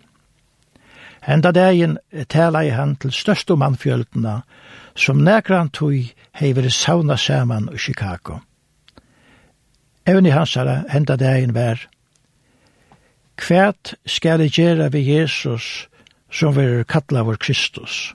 Henda 1.21 1.51
dagen 1.51 1.97
tala 2.27 2.63
i 2.63 2.69
han 2.69 2.95
til 2.95 3.11
største 3.11 3.57
mannfjöldena 3.57 4.41
som 4.95 5.23
nekran 5.25 5.69
tog 5.69 6.13
heiver 6.37 6.69
sauna 6.69 7.17
saman 7.17 7.69
i 7.73 7.77
Chicago. 7.77 8.39
Even 10.05 10.25
i 10.25 10.29
hansara 10.29 10.83
henda 10.89 11.15
dagen 11.15 11.53
var 11.53 11.87
Kvært 13.37 13.95
skal 14.05 14.41
jeg 14.41 14.51
gjøre 14.51 14.93
ved 14.93 15.01
Jesus 15.01 15.87
som 16.31 16.55
vil 16.55 16.83
kalla 16.85 17.23
vår 17.23 17.35
Kristus, 17.41 18.13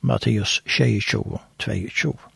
Mattias 0.00 0.60
22, 0.66 1.38
22. 1.58 2.33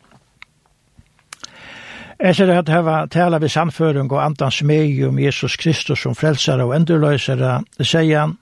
Jeg 2.18 2.34
ser 2.34 2.50
at 2.50 2.68
jeg 2.68 2.82
har 2.82 3.06
tala 3.06 3.38
ved 3.38 3.48
samføring 3.48 4.10
og 4.12 4.24
andans 4.24 4.62
meg 4.66 5.04
om 5.06 5.18
Jesus 5.18 5.56
Kristus 5.56 6.00
som 6.02 6.14
frelsare 6.18 6.64
og 6.66 6.74
endurløsere, 6.76 7.62
det 7.78 7.86
sier 7.86 8.20
han, 8.20 8.36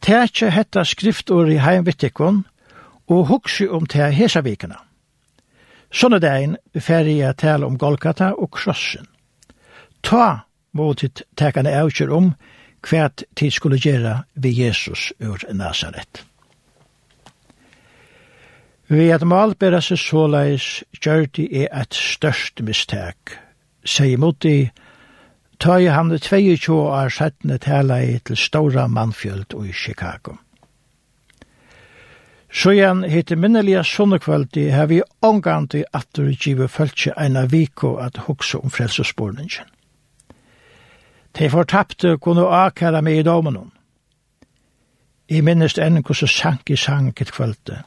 Tætje 0.00 0.50
hetta 0.50 0.84
skriftord 0.84 1.48
i 1.50 1.58
heimvittikon, 1.58 2.44
og 3.08 3.26
hugsi 3.26 3.66
om 3.68 3.86
tæ 3.86 4.10
hesa 4.10 4.40
vikina. 4.40 4.76
Sånne 5.92 6.18
dagen 6.20 6.56
færre 6.80 7.12
jeg 7.12 7.36
tale 7.36 7.66
om 7.66 7.78
Golgata 7.78 8.32
og 8.32 8.50
krossen. 8.50 9.06
Ta 10.02 10.46
må 10.72 10.92
til 10.94 11.24
tekane 11.36 11.72
avgjør 11.72 12.12
om 12.16 12.32
hva 12.86 13.08
tid 13.36 13.50
skulle 13.50 13.80
gjøre 13.80 14.22
ved 14.34 14.52
Jesus 14.52 15.12
ur 15.20 15.42
Nazaret. 15.52 16.24
Vi 18.88 19.08
at 19.10 19.24
malbera 19.26 19.80
seg 19.82 19.98
såleis 19.98 20.66
gjørdi 21.02 21.48
er 21.64 21.70
et 21.74 21.94
størst 21.94 22.62
mistak, 22.62 23.32
sier 23.82 24.18
Mutti, 24.22 24.70
ta 25.58 25.80
i 25.82 25.88
han 25.90 26.12
22 26.14 26.76
år 26.76 27.10
settene 27.10 27.58
tala 27.58 27.98
i 28.04 28.18
til 28.22 28.38
Stora 28.38 28.86
Mannfjöld 28.86 29.56
og 29.58 29.66
i 29.66 29.72
Chicago. 29.72 30.36
Så 32.52 32.76
igjen 32.76 33.02
heter 33.10 33.36
minnelige 33.36 33.82
sunnekveldi 33.84 34.68
har 34.70 34.86
vi 34.86 35.00
at 35.02 35.74
atter 35.92 36.30
givet 36.38 36.70
følse 36.70 37.12
eina 37.18 37.44
viko 37.44 37.96
at 37.96 38.16
hukse 38.28 38.58
om 38.58 38.70
frelsesborningen. 38.70 39.66
De 41.38 41.50
fortapte 41.50 42.16
kunne 42.18 42.46
akara 42.46 43.00
meg 43.00 43.18
i 43.18 43.22
domenon. 43.22 43.72
I 45.28 45.40
minnest 45.40 45.78
enn 45.78 46.00
hvordan 46.00 46.28
sank 46.28 46.70
i 46.70 46.76
sank 46.76 47.20
et 47.20 47.32
kveldet, 47.32 47.82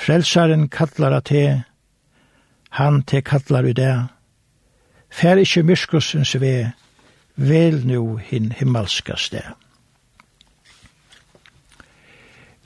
Frelsaren 0.00 0.68
kallar 0.72 1.12
at 1.12 1.28
te, 1.28 1.62
han 2.70 3.02
te 3.02 3.20
kallar 3.20 3.66
i 3.68 3.74
det. 3.76 3.94
Fær 5.12 5.40
ikkje 5.42 5.62
myrskussens 5.66 6.32
ve, 6.40 6.70
vel 7.36 7.82
nu 7.86 8.16
hin 8.16 8.52
himmelska 8.56 9.16
sted. 9.20 9.50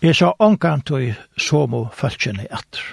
Jeg 0.05 0.18
sa 0.18 0.35
ångkantøy 0.38 1.14
somo 1.40 1.87
falskjene 1.97 2.44
etter. 2.44 2.85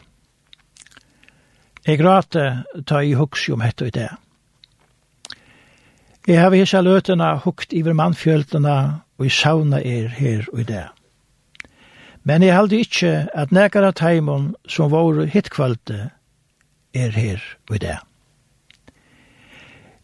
Jeg 1.86 2.00
gråte 2.00 2.46
ta 2.88 3.02
i 3.04 3.14
huksi 3.18 3.52
om 3.52 3.62
hette 3.62 3.90
i 3.90 3.94
det. 3.94 4.10
Jeg 6.28 6.40
har 6.40 6.54
hissa 6.56 6.82
løtene 6.82 7.34
hukt 7.44 7.74
iver 7.74 7.98
mannfjøltene 7.98 8.78
og 9.18 9.26
i 9.26 9.34
sauna 9.34 9.82
er 9.82 10.08
her 10.08 10.46
og 10.54 10.64
i 10.64 10.68
det. 10.70 10.88
Men 12.24 12.44
jeg 12.46 12.54
held 12.54 12.74
ikkje 12.76 13.14
at 13.34 13.54
nekar 13.56 13.88
av 13.88 13.96
teimon 13.98 14.52
som 14.70 14.92
var 14.94 15.24
hittkvalte 15.34 16.12
er 16.94 17.16
her 17.16 17.42
og 17.70 17.76
i 17.80 17.82
det. 17.82 17.98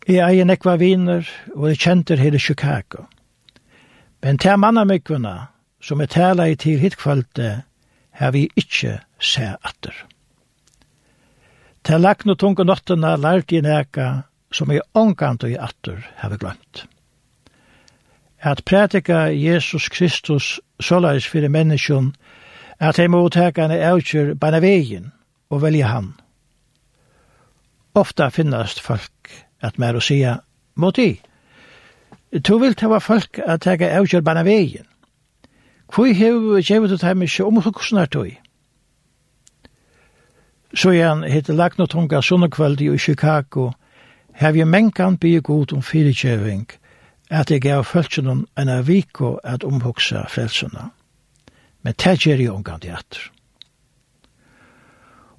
Jeg 0.08 0.23
eier 0.23 0.47
nekva 0.47 0.77
viner 0.80 1.27
og 1.53 1.69
jeg 1.69 1.82
kjenter 1.84 2.17
her 2.17 2.34
i 2.34 2.41
Chicago. 2.41 3.06
Men 4.23 4.39
til 4.41 4.58
mannamikvuna 4.58 5.36
som 5.84 6.01
er 6.01 6.10
tala 6.10 6.47
i 6.49 6.56
til 6.56 6.80
hittkvalte 6.82 7.62
har 8.17 8.34
vi 8.34 8.47
ikkje 8.58 8.97
se 9.19 9.51
atter. 9.62 9.93
Til 11.86 12.01
lakn 12.01 12.34
og 12.34 12.39
tunga 12.41 12.65
nottena 12.65 13.13
lærte 13.15 13.60
i 13.60 13.62
neka 13.62 14.08
som 14.51 14.71
jeg 14.73 14.88
ångant 14.97 15.43
og 15.43 15.53
i 15.53 15.60
atter 15.60 16.01
har 16.17 16.34
vi 16.34 16.39
glemt 16.41 16.88
at 18.39 18.63
prætika 18.65 19.13
Jesus 19.13 19.89
Kristus 19.89 20.60
såleis 20.80 21.28
fyrir 21.28 21.50
menneskjon, 21.50 22.15
at 22.80 22.97
hei 22.97 23.08
mottakane 23.08 23.80
avgjør 23.82 24.34
bana 24.34 24.60
vegin 24.62 25.12
og 25.50 25.62
velja 25.62 25.88
han. 25.88 26.13
Ofta 27.95 28.30
finnast 28.30 28.82
folk 28.82 29.32
at 29.62 29.80
mer 29.80 29.97
å 29.97 30.02
sia, 30.02 30.38
måti, 30.76 31.17
tu 32.43 32.60
vil 32.62 32.76
tava 32.78 33.00
folk 33.02 33.39
at 33.45 33.65
teka 33.65 33.89
avgjør 33.97 34.21
bana 34.21 34.43
vegin. 34.45 34.86
Kvoi 35.88 36.13
hev 36.13 36.60
gjevet 36.62 36.91
ut 36.91 37.06
heim 37.08 37.23
ikkje 37.23 37.45
omhugsnar 37.47 38.12
tui? 38.12 38.38
Så 40.76 40.91
igjen 40.91 41.23
heter 41.23 41.56
Lagnotunga 41.56 42.21
sunnekveldi 42.21 42.91
i 42.93 42.97
Chicago, 42.97 43.71
hev 44.34 44.56
jeg 44.56 44.67
menkan 44.67 45.17
bygg 45.17 45.50
ut 45.50 45.73
om 45.73 45.82
fyrirkjøving, 45.82 46.67
og 46.67 46.87
at 47.29 47.51
jeg 47.51 47.63
gav 47.65 47.83
følgjene 47.87 48.45
enn 48.57 48.71
av 48.71 48.87
viko 48.87 49.37
at 49.43 49.65
omhugsa 49.67 50.25
frelsene. 50.31 50.89
Men 51.83 51.95
det 51.99 52.15
gjør 52.23 52.43
jeg 52.43 52.53
omgang 52.53 52.81
til 52.83 52.95
etter. 52.95 53.27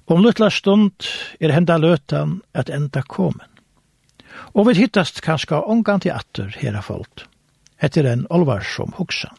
Om 0.09 0.23
luttla 0.25 0.49
stund 0.49 1.05
er 1.39 1.53
henda 1.53 1.77
løtan 1.77 2.39
at 2.57 2.69
enda 2.73 3.03
komin. 3.05 3.45
Og 4.53 4.67
vi 4.67 4.79
hittast 4.79 5.21
kanska 5.21 5.61
omgang 5.61 6.01
til 6.01 6.15
atter 6.15 6.49
hera 6.57 6.81
folk. 6.81 7.25
Etter 7.81 8.05
en 8.09 8.25
olvarsom 8.29 8.93
hugsan. 8.97 9.35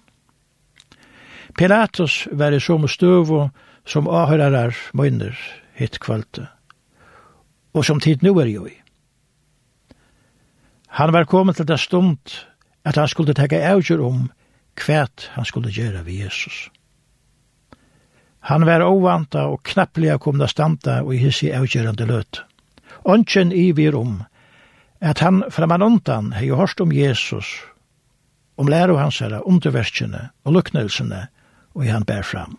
Pilatus 1.58 2.28
var 2.32 2.54
i 2.54 2.60
som 2.62 2.86
støvo 2.88 3.48
som 3.84 4.08
avhørarar 4.08 4.76
møyner 4.94 5.36
hitt 5.74 5.98
kvalte. 5.98 6.46
Og 7.74 7.84
som 7.84 8.00
tid 8.00 8.22
nu 8.22 8.38
er 8.38 8.50
jo 8.50 8.66
i. 8.66 8.79
Han 10.90 11.12
var 11.12 11.24
kommet 11.24 11.56
til 11.56 11.66
det 11.66 11.78
stund 11.80 12.18
at 12.84 12.96
han 12.96 13.08
skulle 13.08 13.34
teka 13.34 13.60
avgjør 13.70 14.02
om 14.02 14.28
kvært 14.80 15.30
han 15.36 15.44
skulle 15.44 15.70
gjøre 15.70 16.04
ved 16.06 16.24
Jesus. 16.24 16.68
Han 18.50 18.64
var 18.66 18.82
ovanta 18.82 19.44
og 19.52 19.62
knapplega 19.62 20.18
komna 20.18 20.48
standa 20.48 21.02
og 21.04 21.14
hissi 21.14 21.50
avgjørande 21.52 22.06
løt. 22.08 22.42
Ongen 23.04 23.52
ivir 23.52 23.96
om 23.96 24.22
at 25.00 25.20
han 25.20 25.44
framan 25.50 25.82
undan 25.82 26.32
hei 26.32 26.50
hørst 26.50 26.80
om 26.80 26.92
Jesus, 26.92 27.60
om 28.56 28.68
læro 28.68 28.96
hans 28.96 29.20
herra, 29.20 29.40
underverskjene 29.40 30.28
og 30.44 30.52
luknelsene, 30.52 31.28
og 31.74 31.86
han 31.86 32.04
bær 32.04 32.22
fram. 32.22 32.58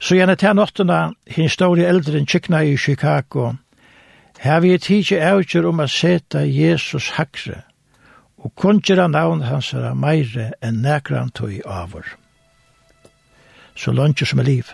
Så 0.00 0.16
gjerne 0.16 0.36
til 0.36 0.56
nåttena, 0.56 1.12
hins 1.26 1.56
i 1.60 1.84
eldren 1.84 2.26
kikna 2.26 2.62
i 2.64 2.76
Chicago, 2.76 3.52
Her 4.40 4.60
vi 4.60 4.72
er 4.72 4.78
tidsi 4.78 5.18
avgjør 5.20 5.66
om 5.68 5.80
at 5.84 5.90
seta 5.92 6.40
Jesus 6.48 7.10
hakre, 7.18 7.58
og 8.40 8.54
kunngjera 8.56 9.04
navn 9.12 9.42
hans 9.44 9.74
er 9.76 9.92
meire 9.92 10.46
enn 10.64 10.80
nekran 10.80 11.28
tog 11.36 11.52
avur. 11.68 12.06
Så 13.76 13.92
lunge 13.92 14.24
som 14.26 14.40
er 14.40 14.48
liv. 14.48 14.72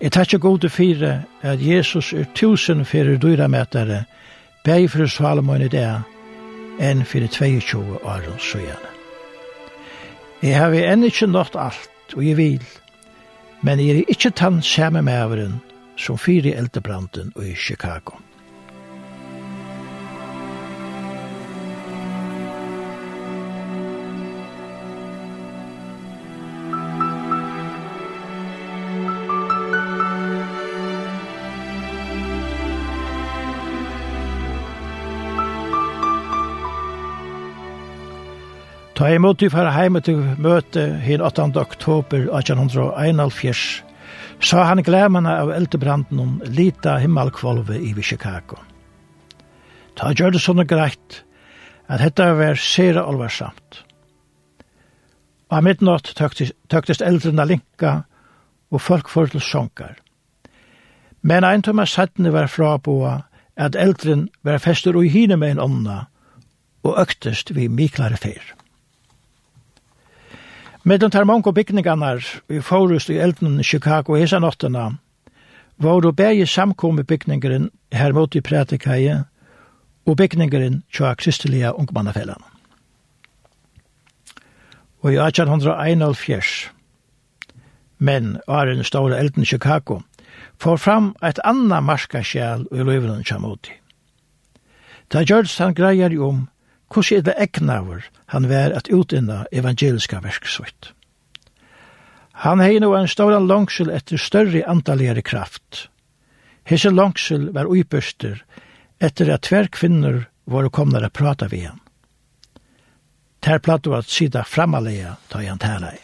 Jeg 0.00 0.12
tar 0.12 0.22
ikke 0.22 0.38
gode 0.38 0.70
fire 0.70 1.24
at 1.42 1.66
Jesus 1.66 2.12
er 2.12 2.30
tusen 2.34 2.84
fyrir 2.84 3.18
dyra 3.18 3.48
mætare, 3.48 4.04
bæg 4.64 4.90
fyrir 4.90 5.10
Salomon 5.10 5.66
i 5.66 5.68
det, 5.68 5.90
enn 6.78 7.02
fyrir 7.04 7.28
22 7.28 8.04
år 8.04 8.30
og 8.30 8.38
søgjane. 8.38 8.94
Jeg 10.42 10.56
har 10.56 10.78
enn 10.78 11.04
ikke 11.10 11.26
nått 11.26 11.58
alt, 11.58 12.14
og 12.14 12.22
jeg 12.22 12.36
vil, 12.36 12.64
men 13.66 13.82
jeg 13.82 13.98
er 13.98 14.14
ikke 14.14 14.30
tann 14.30 14.62
samme 14.62 15.02
mæveren 15.02 15.58
som 15.98 16.18
fyrir 16.18 16.54
og 17.34 17.44
i 17.44 17.54
Chicago. 17.54 18.29
Ta 39.00 39.08
i 39.08 39.16
måte 39.16 39.48
for 39.48 39.64
hjemme 39.64 40.02
til 40.04 40.18
møte 40.44 40.82
hin 41.00 41.22
8. 41.24 41.46
oktober 41.56 42.26
1871, 42.36 43.60
sa 44.44 44.66
han 44.68 44.82
glemene 44.84 45.38
av 45.40 45.48
eldebranden 45.56 46.20
om 46.20 46.34
lita 46.44 46.98
himmelkvalve 47.00 47.78
i 47.80 47.94
Chicago. 48.04 48.58
Ta 49.96 50.12
gjør 50.12 50.36
det 50.36 50.44
sånn 50.44 50.60
greit, 50.68 51.22
at 51.88 52.04
dette 52.04 52.28
var 52.42 52.60
sere 52.60 53.00
alvarsamt. 53.00 53.80
Av 55.48 55.64
midnatt 55.64 56.12
tøktes 56.20 57.00
eldrene 57.00 57.48
linka, 57.48 58.02
og 58.68 58.84
folk 58.84 59.08
får 59.08 59.32
til 59.32 59.40
sånkar. 59.48 59.96
Men 61.24 61.48
ein 61.48 61.64
tømmer 61.64 61.88
settene 61.88 62.36
var 62.36 62.52
fra 62.52 62.76
på 62.76 63.00
at 63.08 63.80
eldren 63.80 64.28
var 64.44 64.60
fester 64.60 64.92
og 64.92 65.08
hine 65.08 65.40
med 65.40 65.56
en 65.56 65.66
ånda, 65.70 66.00
og 66.84 67.00
øktest 67.00 67.56
vi 67.56 67.72
miklare 67.72 68.20
fer. 68.20 68.59
Medan 70.82 71.10
tar 71.10 71.24
mange 71.24 71.52
bygningarnar 71.52 72.24
i 72.48 72.60
Forrest 72.60 73.10
i 73.10 73.18
elden 73.20 73.60
i 73.60 73.64
Chicago 73.64 74.14
hesa 74.16 74.38
nottena, 74.38 74.96
var 75.76 76.00
det 76.00 76.16
bægi 76.16 76.46
samkommet 76.46 77.06
bygningaren 77.06 77.70
her 77.92 78.12
mot 78.12 78.34
i 78.34 78.40
prætikaie 78.40 79.24
og 80.06 80.16
bygningaren 80.16 80.82
tja 80.92 81.14
kristelige 81.14 81.74
Ungmannafellene. 81.74 82.48
Og 85.02 85.12
i 85.12 85.16
1871, 85.16 86.70
men 87.98 88.38
var 88.48 88.64
den 88.64 88.84
store 88.84 89.18
elden 89.20 89.42
i 89.42 89.46
Chicago, 89.46 90.00
får 90.58 90.76
fram 90.76 91.14
et 91.24 91.40
anna 91.44 91.80
marskasjæl 91.80 92.66
i 92.72 92.84
løyvenen 92.84 93.24
tja 93.24 93.38
mot 93.38 93.68
i. 93.68 93.76
Det 95.12 95.26
gjørs 95.28 95.58
han 95.58 95.74
greier 95.74 96.20
om 96.22 96.48
hvordan 96.90 97.18
er 97.18 97.22
det 97.22 97.36
eknaver 97.38 98.08
han 98.26 98.48
var 98.48 98.74
at 98.74 98.90
utinna 98.90 99.44
evangeliska 99.52 100.20
verksvitt. 100.20 100.92
Han 102.44 102.60
hei 102.60 102.78
nå 102.80 102.92
en 102.96 103.08
stor 103.08 103.36
langsel 103.40 103.90
etter 103.90 104.18
større 104.18 104.64
antalligere 104.66 105.22
kraft. 105.22 105.88
Hese 106.64 106.90
langsel 106.90 107.50
var 107.52 107.70
uipøster 107.70 108.42
etter 109.00 109.32
at 109.34 109.46
tver 109.48 109.68
kvinner 109.68 110.26
var 110.44 110.68
komnar 110.70 111.04
a 111.04 111.10
prata 111.10 111.48
vi 111.48 111.64
han. 111.66 111.80
Ter 113.40 113.60
var 113.64 113.98
at 113.98 114.10
sida 114.10 114.44
framalega 114.44 115.16
ta 115.28 115.42
i 115.42 115.46
han 115.46 115.58
tala 115.58 115.92
i. 115.94 116.00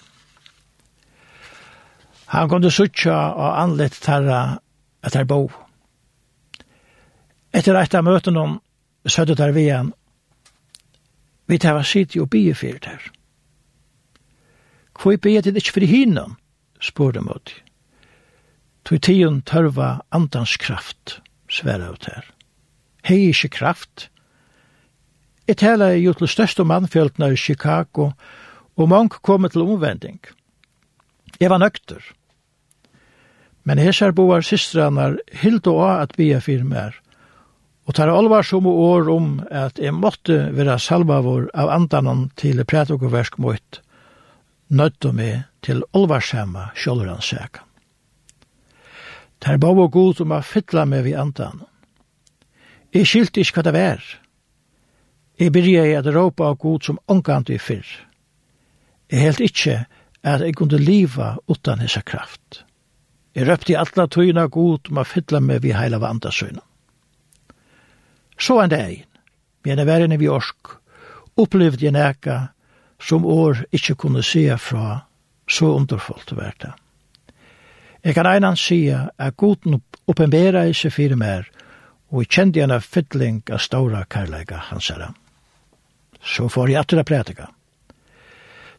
Han 2.27 2.49
kunde 2.49 2.71
suttja 2.71 3.17
og 3.35 3.59
anlett 3.61 4.01
tarra 4.03 4.59
at 5.03 5.15
her 5.15 5.25
bo. 5.25 5.47
Etter 7.53 7.77
eit 7.79 7.95
av 7.95 8.05
møten 8.05 8.37
om 8.37 8.59
sødde 9.07 9.37
der 9.39 9.53
vi 9.53 9.69
han, 9.71 9.93
Vi 11.47 11.59
tar 11.59 11.83
sitt 11.83 12.17
og 12.17 12.31
bie 12.31 12.55
fyrir 12.55 12.79
der. 12.83 13.03
Hvor 14.97 15.17
bie 15.17 15.43
til 15.43 15.57
ikke 15.57 15.73
fyrir 15.73 15.87
hinnom, 15.89 16.37
de 16.97 17.21
mot. 17.21 17.53
Tog 18.85 19.03
tiden 19.03 19.43
tørva 19.43 20.01
andans 20.11 20.57
kraft, 20.57 21.21
sværa 21.51 21.91
ut 21.93 22.07
her. 22.07 22.25
Hei 23.05 23.29
ikkje 23.29 23.49
kraft. 23.49 24.11
Jeg 25.49 25.63
er 25.63 25.95
jo 25.95 26.13
til 26.13 26.29
største 26.29 26.65
mannfjøltene 26.65 27.33
i 27.33 27.37
Chicago, 27.37 28.11
og 28.77 28.89
mange 28.89 29.19
kom 29.23 29.49
til 29.49 29.63
omvending. 29.63 30.21
Jeg 31.41 31.51
var 31.51 31.59
nøkter. 31.59 32.03
Men 33.65 33.79
hesar 33.79 34.13
boar 34.13 34.41
systranar 34.41 35.19
hildo 35.33 35.79
av 35.83 36.03
at 36.03 36.17
bia 36.17 36.39
fyrir 36.39 36.65
mer, 36.65 36.95
Og 37.87 37.95
tar 37.95 38.11
alvar 38.11 38.43
som 38.43 38.67
år 38.67 39.09
om 39.13 39.29
at 39.51 39.79
jeg 39.79 39.95
måtte 39.95 40.51
være 40.57 40.79
salvavor 40.83 41.47
av 41.55 41.71
andanen 41.71 42.27
til 42.37 42.65
prætokoversk 42.67 43.39
mot 43.39 43.81
nødde 44.69 45.13
meg 45.15 45.47
til 45.63 45.85
alvarshemma 45.95 46.73
sjølvransaka. 46.75 47.63
Tar 49.41 49.59
bau 49.63 49.79
og 49.85 49.93
god 49.95 50.21
om 50.25 50.35
å 50.35 50.43
fytla 50.43 50.87
meg 50.89 51.05
vid 51.07 51.19
andan. 51.21 51.63
Jeg 52.95 53.07
skilte 53.07 53.43
ikke 53.43 53.61
hva 53.61 53.67
det 53.67 53.75
var. 53.77 54.05
Jeg 55.39 55.53
byrja 55.53 55.85
i 55.87 55.97
at 55.99 56.09
råpa 56.11 56.51
av 56.51 56.59
god 56.59 56.87
som 56.89 57.01
omgant 57.13 57.51
i 57.53 57.59
fyrr. 57.61 57.87
Jeg 59.13 59.23
helt 59.23 59.43
ikke 59.45 59.77
at 60.27 60.43
jeg 60.43 60.57
kunne 60.59 60.81
liva 60.81 61.37
utan 61.47 61.85
hessa 61.85 62.03
kraft. 62.03 62.65
Jeg 63.37 63.47
røpte 63.47 63.75
i 63.75 63.79
atla 63.79 64.09
tøyna 64.09 64.47
god 64.49 64.89
om 64.91 65.03
å 65.03 65.07
fytla 65.07 65.43
meg 65.45 65.61
vid 65.63 65.77
heila 65.77 66.01
vandasøyna. 66.03 66.65
Så 68.39 68.61
en 68.61 68.71
dag, 68.71 69.07
men 69.65 69.79
jeg 69.79 69.87
var 69.87 70.05
inne 70.05 70.19
i 70.21 70.25
Jorsk, 70.25 70.77
opplevde 71.37 71.85
jeg 71.85 71.93
nækka 71.93 72.39
som 73.01 73.27
år 73.27 73.65
ikke 73.73 73.95
kunne 73.95 74.23
se 74.23 74.49
fra 74.59 75.01
så 75.49 75.73
underfullt 75.77 76.33
vært 76.37 76.63
det. 76.65 76.73
Jeg 78.05 78.15
kan 78.15 78.27
einan 78.27 78.57
sige 78.57 78.99
at 79.19 79.37
goden 79.37 79.81
oppenbera 80.07 80.67
i 80.67 80.75
seg 80.75 80.93
fire 80.95 81.17
mer, 81.17 81.49
og 82.11 82.23
jeg 82.23 82.31
kjente 82.31 82.63
henne 82.63 82.81
fytling 82.81 83.43
av 83.51 83.59
ståra 83.59 84.05
karlæga 84.05 84.61
hans 84.71 84.89
herre. 84.93 85.11
Så 86.23 86.49
får 86.49 86.71
jeg 86.71 86.81
atter 86.81 87.03
å 87.03 87.07
prætika. 87.07 87.49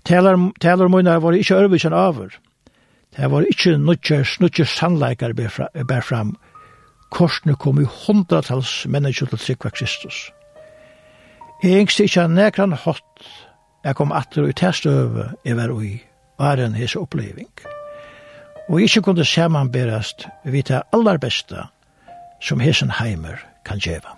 Taler 0.07 0.87
munna 0.87 1.17
var 1.19 1.35
ikke 1.35 1.59
ørvisen 1.59 1.93
over. 1.93 2.31
Det 3.17 3.31
var 3.31 3.47
ikke 3.49 3.77
nutjer, 3.77 4.23
nutjer 4.39 4.65
sannleikar 4.67 5.33
ber 5.35 6.01
fram, 6.01 6.35
korsene 7.09 7.55
kom 7.55 7.81
i 7.81 7.87
hundratals 8.05 8.85
mennesker 8.89 9.29
til 9.31 9.39
trikva 9.39 9.71
Kristus. 9.73 10.27
Jeg 11.63 11.81
engste 11.81 12.05
ikke 12.05 12.27
nekran 12.29 12.75
hatt 12.77 13.29
jeg 13.85 13.95
kom 13.95 14.11
atter 14.11 14.43
og 14.43 14.51
i 14.51 14.57
testøve 14.57 15.29
jeg 15.45 15.55
var 15.57 15.71
ui, 15.71 15.93
var 16.39 16.59
en 16.59 16.75
hese 16.75 16.99
oppleving. 16.99 17.49
Og 18.67 18.81
ikke 18.83 19.05
kunne 19.05 19.25
samanberast 19.25 20.27
vi 20.43 20.61
det 20.61 20.81
aller 20.93 21.17
beste 21.23 21.69
som 22.43 22.59
hesen 22.59 22.91
heimer 22.99 23.39
kan 23.65 23.79
gjeva. 23.79 24.16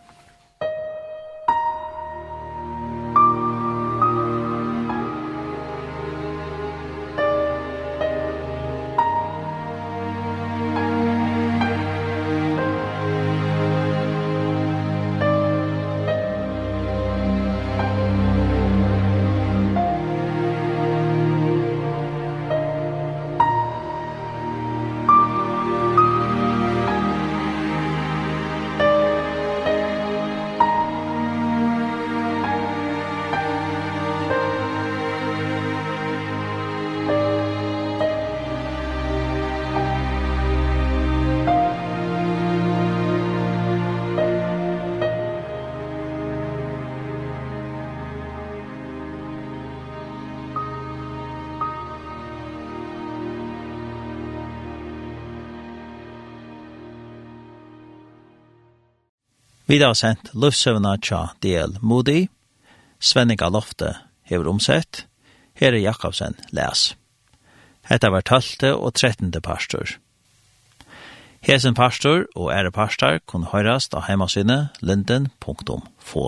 Vi 59.70 59.78
har 59.78 59.94
sendt 59.94 60.32
løvsøvna 60.34 60.96
tja 60.98 61.28
del 61.46 61.76
Moody, 61.86 62.24
Svenninga 62.98 63.52
Lofte 63.54 63.92
hever 64.26 64.48
omsett, 64.50 65.04
her 65.62 65.76
er 65.78 65.84
Jakobsen 65.84 66.34
les. 66.50 66.96
Hetta 67.86 68.10
var 68.10 68.26
12. 68.26 68.72
og 68.74 68.96
13. 68.96 69.30
pastor. 69.46 69.94
Hesen 71.46 71.78
pastor 71.78 72.26
og 72.34 72.50
ære 72.50 72.72
pastor 72.74 73.22
kunne 73.30 73.52
høyrast 73.54 73.94
av 73.94 74.08
heimasynet 74.10 74.82
linden.få. 74.82 76.26